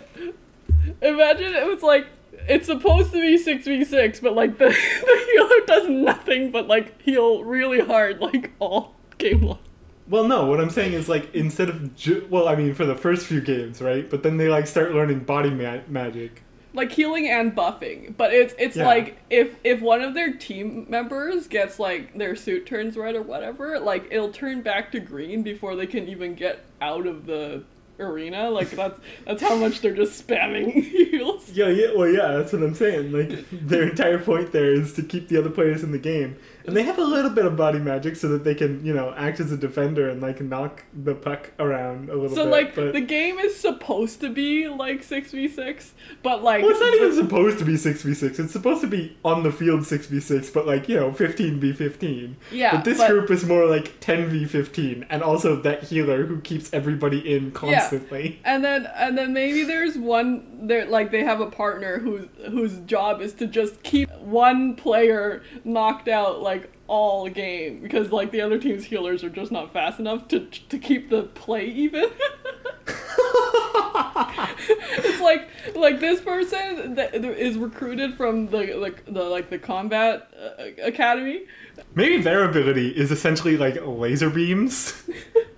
[1.00, 2.06] imagine it was like
[2.48, 7.42] it's supposed to be 6v6, but like the, the healer does nothing but like heal
[7.42, 9.58] really hard like all game long.
[10.08, 12.94] Well, no, what I'm saying is like instead of ju- well, I mean for the
[12.96, 14.08] first few games, right?
[14.08, 16.42] But then they like start learning body ma- magic.
[16.74, 18.16] Like healing and buffing.
[18.16, 18.86] But it's it's Yeah.
[18.86, 23.22] like if if one of their team members gets like their suit turns red or
[23.22, 27.64] whatever, like it'll turn back to green before they can even get out of the
[28.00, 28.48] arena.
[28.50, 31.50] Like that's that's how much they're just spamming heals.
[31.52, 33.12] Yeah, yeah, well, yeah, that's what I'm saying.
[33.12, 36.76] Like their entire point there is to keep the other players in the game, and
[36.76, 39.40] they have a little bit of body magic so that they can, you know, act
[39.40, 42.42] as a defender and like knock the puck around a little So bit.
[42.44, 42.92] So like but...
[42.92, 46.94] the game is supposed to be like six v six, but like Well, it's not
[46.94, 48.38] even supposed to be six v six.
[48.38, 51.60] It's supposed to be on the field six v six, but like you know, fifteen
[51.60, 52.36] v fifteen.
[52.50, 56.26] Yeah, But this but- group is more like ten v fifteen, and also that healer
[56.26, 58.40] who keeps everybody in constantly.
[58.42, 58.54] Yeah.
[58.54, 62.78] and then and then maybe there's one there like they have a partner whose whose
[62.80, 66.51] job is to just keep one player knocked out like
[66.86, 70.78] all game because like the other team's healers are just not fast enough to to
[70.78, 72.04] keep the play even.
[75.04, 80.30] it's like like this person that is recruited from the like the like the combat
[80.38, 81.42] uh, academy
[81.94, 85.02] Maybe their ability is essentially like laser beams.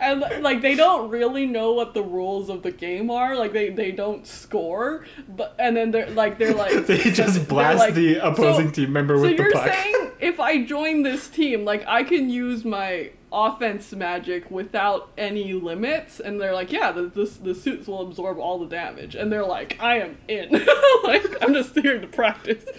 [0.00, 3.36] and like they don't really know what the rules of the game are.
[3.36, 7.78] Like they they don't score but and then they're like they're like they just blast
[7.78, 9.52] like- the opposing so- team member so with the puck.
[9.52, 14.50] So you're saying if i join this team like i can use my offense magic
[14.50, 16.20] without any limits?
[16.20, 19.14] And they're like yeah the, the, the suits will absorb all the damage.
[19.14, 20.48] And they're like i am in.
[21.04, 22.64] Like i'm just here to practice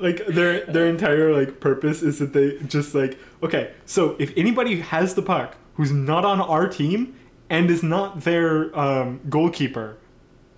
[0.00, 4.80] like their their entire like purpose is that they just like okay so if anybody
[4.80, 7.14] has the puck who's not on our team
[7.48, 9.96] and is not their um, goalkeeper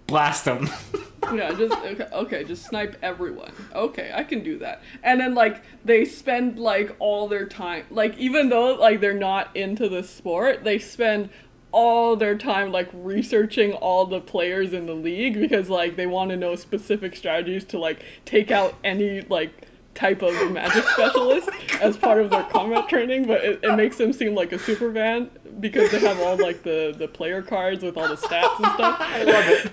[0.07, 0.69] blast them
[1.33, 3.53] Yeah, just okay, okay, just snipe everyone.
[3.75, 4.83] Okay, I can do that.
[5.03, 9.55] And then like they spend like all their time like even though like they're not
[9.55, 11.31] into the sport, they spend
[11.71, 16.31] all their time like researching all the players in the league because like they want
[16.31, 21.51] to know specific strategies to like take out any like type of magic oh specialist
[21.83, 24.93] as part of their combat training but it, it makes them seem like a super
[24.93, 28.67] fan because they have all like the the player cards with all the stats and
[28.75, 28.97] stuff.
[29.01, 29.73] I love it.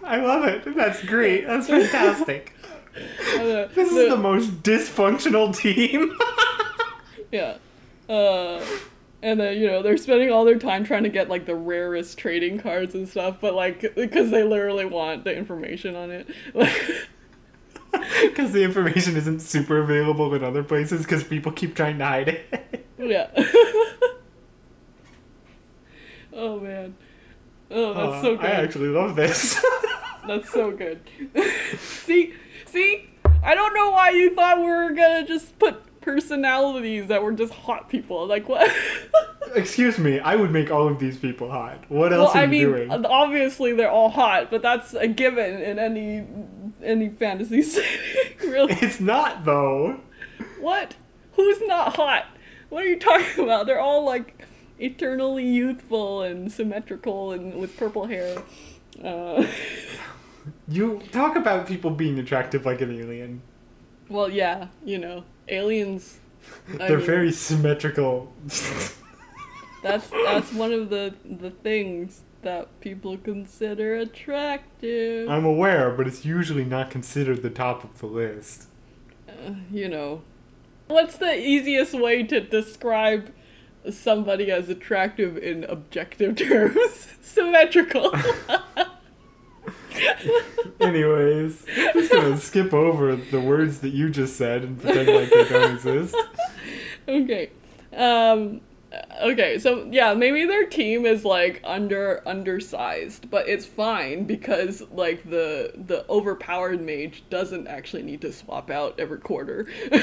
[0.04, 0.76] I love it.
[0.76, 1.46] That's great.
[1.46, 2.54] That's fantastic.
[2.94, 6.16] This is the most dysfunctional team.
[7.30, 7.56] Yeah.
[8.08, 8.64] Uh,
[9.22, 12.18] and then, you know, they're spending all their time trying to get, like, the rarest
[12.18, 16.28] trading cards and stuff, but, like, because they literally want the information on it.
[18.22, 22.26] because the information isn't super available in other places because people keep trying to hide
[22.28, 23.28] it yeah.
[26.32, 26.94] oh, man.
[27.70, 28.46] Oh, that's Uh, so good.
[28.46, 29.62] i actually love this
[30.26, 31.00] That's so good.
[31.78, 32.32] see?
[32.66, 33.10] See?
[33.42, 37.52] I don't know why you thought we were gonna just put personalities that were just
[37.52, 38.26] hot people.
[38.26, 38.70] Like, what?
[39.54, 41.84] Excuse me, I would make all of these people hot.
[41.88, 43.06] What else well, are I you mean, doing?
[43.06, 46.24] obviously they're all hot, but that's a given in any
[46.82, 48.50] any fantasy setting.
[48.50, 48.74] really?
[48.74, 50.00] It's not though.
[50.60, 50.94] what?
[51.34, 52.26] Who's not hot?
[52.70, 53.66] what are you talking about?
[53.66, 54.46] They're all like
[54.78, 58.42] eternally youthful and symmetrical and with purple hair.
[59.04, 59.46] Uh,
[60.68, 63.42] You talk about people being attractive like an alien.
[64.08, 66.18] well, yeah, you know, aliens.
[66.74, 68.32] I They're mean, very symmetrical.
[69.82, 75.28] That's that's one of the the things that people consider attractive.
[75.28, 78.68] I'm aware, but it's usually not considered the top of the list.
[79.28, 80.22] Uh, you know,
[80.86, 83.32] what's the easiest way to describe
[83.90, 87.08] somebody as attractive in objective terms?
[87.20, 88.14] Symmetrical.
[90.80, 95.30] Anyways, I'm just gonna skip over the words that you just said and pretend like
[95.30, 96.16] they don't exist.
[97.08, 97.50] okay.
[97.96, 98.60] Um
[99.22, 105.28] okay, so yeah, maybe their team is like under undersized, but it's fine because like
[105.28, 109.66] the the overpowered mage doesn't actually need to swap out every quarter.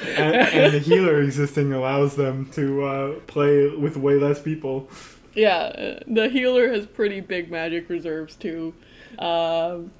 [0.00, 4.88] And, and the healer existing allows them to uh, play with way less people.
[5.34, 8.74] Yeah, the healer has pretty big magic reserves too.
[9.18, 9.90] Um,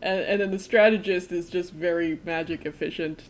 [0.00, 3.24] and, and then the strategist is just very magic efficient.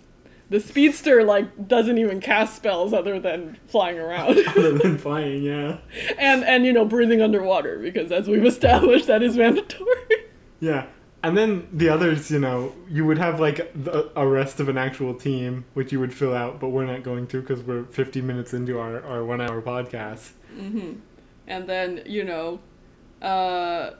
[0.51, 5.79] The speedster like doesn't even cast spells other than flying around Other than flying, yeah.
[6.19, 9.89] and and you know breathing underwater because as we've established that is mandatory.
[10.61, 10.87] Yeah.
[11.25, 14.77] And then the others, you know, you would have like the, a rest of an
[14.77, 18.21] actual team, which you would fill out, but we're not going to because we're 50
[18.23, 20.33] minutes into our, our one hour podcast.
[20.55, 20.95] Mm-hmm.
[21.47, 22.61] And then you know,
[23.23, 23.93] uh,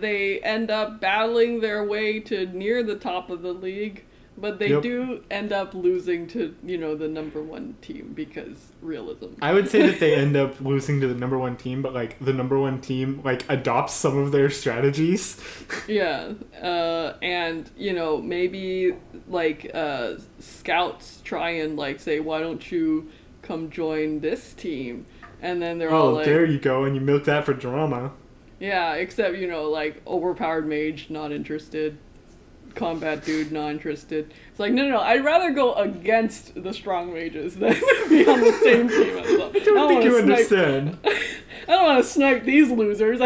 [0.00, 4.04] they end up battling their way to near the top of the league,
[4.38, 4.82] but they Yep.
[4.82, 9.26] do end up losing to you know the number one team because realism.
[9.42, 12.18] I would say that they end up losing to the number one team, but like
[12.24, 15.40] the number one team like adopts some of their strategies.
[15.88, 16.32] Yeah,
[16.62, 18.94] uh, and you know maybe
[19.28, 23.10] like uh, scouts try and like say, why don't you
[23.42, 25.06] come join this team?
[25.42, 27.54] And then they're all like, Oh, like, there you go, and you milk that for
[27.54, 28.12] drama.
[28.60, 31.96] Yeah, except you know like overpowered mage not interested,
[32.74, 34.32] combat dude not interested.
[34.50, 35.00] It's like no, no, no.
[35.00, 37.72] I'd rather go against the strong mages than
[38.08, 39.50] be on the same team as them.
[39.54, 40.98] I don't think you snipe- understand.
[41.68, 43.20] I don't want to snipe these losers.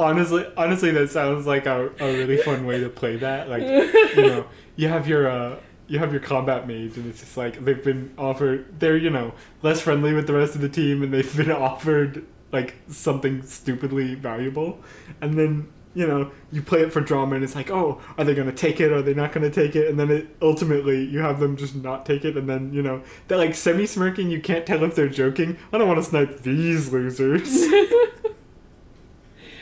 [0.00, 3.48] Honestly, honestly, that sounds like a, a really fun way to play that.
[3.48, 5.56] Like, you know, you have your uh,
[5.88, 8.78] you have your combat mage, and it's just like they've been offered.
[8.78, 9.32] They're you know
[9.62, 14.14] less friendly with the rest of the team, and they've been offered like something stupidly
[14.14, 14.80] valuable,
[15.20, 15.68] and then.
[15.94, 18.78] You know, you play it for drama, and it's like, oh, are they gonna take
[18.78, 18.92] it?
[18.92, 19.88] Are they not gonna take it?
[19.88, 23.02] And then it ultimately you have them just not take it, and then you know
[23.26, 24.30] they're like semi smirking.
[24.30, 25.56] You can't tell if they're joking.
[25.72, 27.64] I don't want to snipe these losers.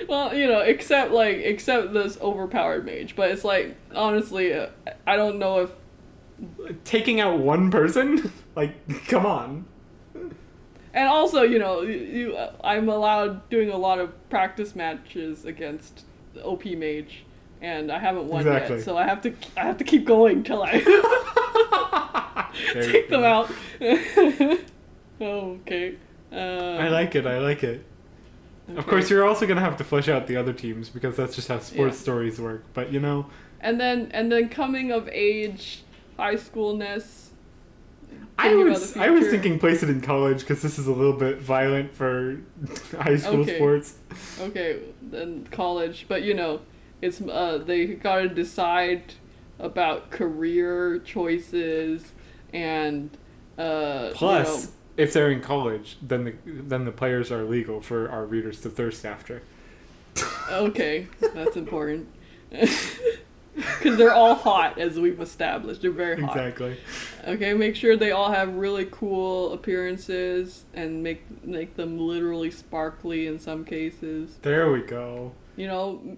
[0.08, 4.68] Well, you know, except like except this overpowered mage, but it's like honestly, uh,
[5.06, 5.70] I don't know if
[6.84, 8.74] taking out one person like
[9.08, 9.64] come on
[10.94, 15.44] and also you know you, you uh, I'm allowed doing a lot of practice matches
[15.44, 17.24] against the OP mage,
[17.62, 18.76] and I haven't won Exactly.
[18.76, 20.72] yet, so I have to I have to keep going till I
[22.72, 23.50] take them out.
[25.20, 25.96] okay.
[26.32, 27.84] Uh, i like it i like it
[28.76, 31.46] of course you're also gonna have to flesh out the other teams because that's just
[31.46, 32.02] how sports Yeah.
[32.02, 33.26] stories work but you know
[33.60, 35.82] And then and then coming of age,
[36.16, 37.28] high schoolness.
[38.38, 41.38] i was i was thinking place it in college because this is a little bit
[41.38, 42.40] violent for
[43.00, 43.56] high school Okay.
[43.56, 43.98] sports
[44.40, 46.60] Okay, then college, but you know,
[47.02, 49.14] it's uh they got to decide
[49.58, 52.12] about career choices
[52.52, 53.10] and
[53.58, 58.08] uh plus you if they're in college then the then the players are legal for
[58.10, 59.42] our readers to thirst after
[60.50, 62.08] okay, that's important.
[63.80, 65.80] Cuz they're all hot as we've established.
[65.82, 66.36] They're very hot.
[66.36, 66.76] exactly
[67.26, 73.26] Okay, make sure they all have really cool appearances and make make them literally sparkly
[73.26, 74.38] in some cases.
[74.42, 76.16] there we go You know,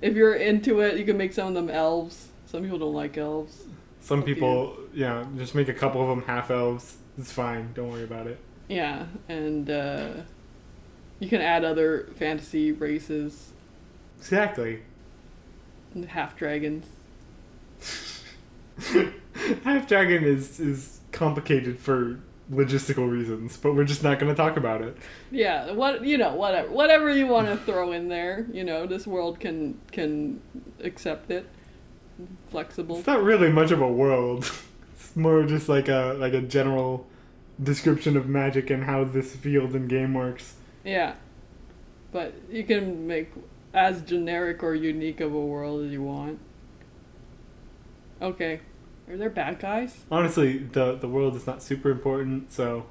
[0.00, 2.28] if you're into it, you can make some of them elves.
[2.46, 3.64] Some people don't like elves.
[4.00, 8.02] some people yeah just make a couple of them half elves it's fine don't worry
[8.04, 10.08] about it Yeah, and uh,
[11.18, 13.52] you can add other fantasy races,
[14.18, 14.80] exactly
[16.08, 16.86] half dragons.
[19.64, 22.20] Half Dragon is is complicated for
[22.52, 24.96] logistical reasons, but we're just not going to talk about it.
[25.30, 28.46] Yeah, what you know, whatever, whatever you want to throw in there.
[28.52, 30.40] You know, this world can can
[30.82, 31.46] accept it.
[32.48, 32.98] Flexible.
[32.98, 34.50] It's not really much of a world.
[35.02, 37.06] It's more just like a like a general
[37.60, 40.54] description of magic and how this field and game works.
[40.84, 41.14] Yeah,
[42.12, 43.32] but you can make
[43.72, 46.38] as generic or unique of a world as you want.
[48.20, 48.60] Okay,
[49.08, 50.04] Are there bad guys?
[50.10, 52.86] Honestly, the the world is not super important, so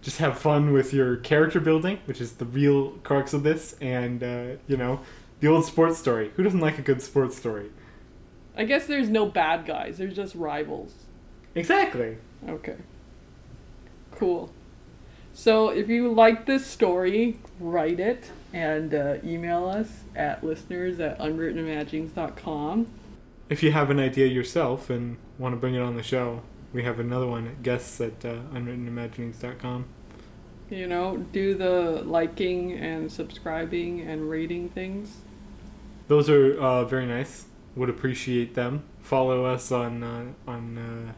[0.00, 4.22] just have fun with your character building, which is the real crux of this, and
[4.22, 5.00] uh, you know,
[5.40, 6.32] the old sports story.
[6.36, 7.70] Who doesn't like a good sports story?
[8.56, 9.98] I guess there's no bad guys.
[9.98, 10.94] There's just rivals.
[11.54, 12.18] Exactly.
[12.48, 12.76] Okay.
[14.10, 14.50] Cool.
[15.32, 21.18] So if you like this story, write it and uh, email us at listeners at
[21.18, 22.86] unwrittenimaginings.com.
[23.48, 26.42] If you have an idea yourself and want to bring it on the show,
[26.72, 29.86] we have another one at guests at uh, unwrittenimaginings.com.
[30.70, 35.18] You know, do the liking and subscribing and rating things.
[36.08, 37.46] Those are uh, very nice.
[37.76, 38.84] Would appreciate them.
[39.02, 41.12] Follow us on uh, on uh,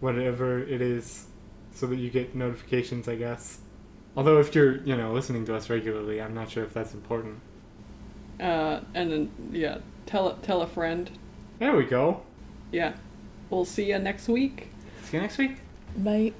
[0.00, 1.26] whatever it is,
[1.72, 3.08] so that you get notifications.
[3.08, 3.60] I guess.
[4.18, 7.40] Although if you're you know listening to us regularly, I'm not sure if that's important.
[8.40, 11.08] Uh, and then, yeah, tell, tell a friend.
[11.60, 12.22] There we go.
[12.72, 12.94] Yeah.
[13.48, 14.70] We'll see you next week.
[15.04, 15.58] See you next week.
[15.96, 16.32] Bye.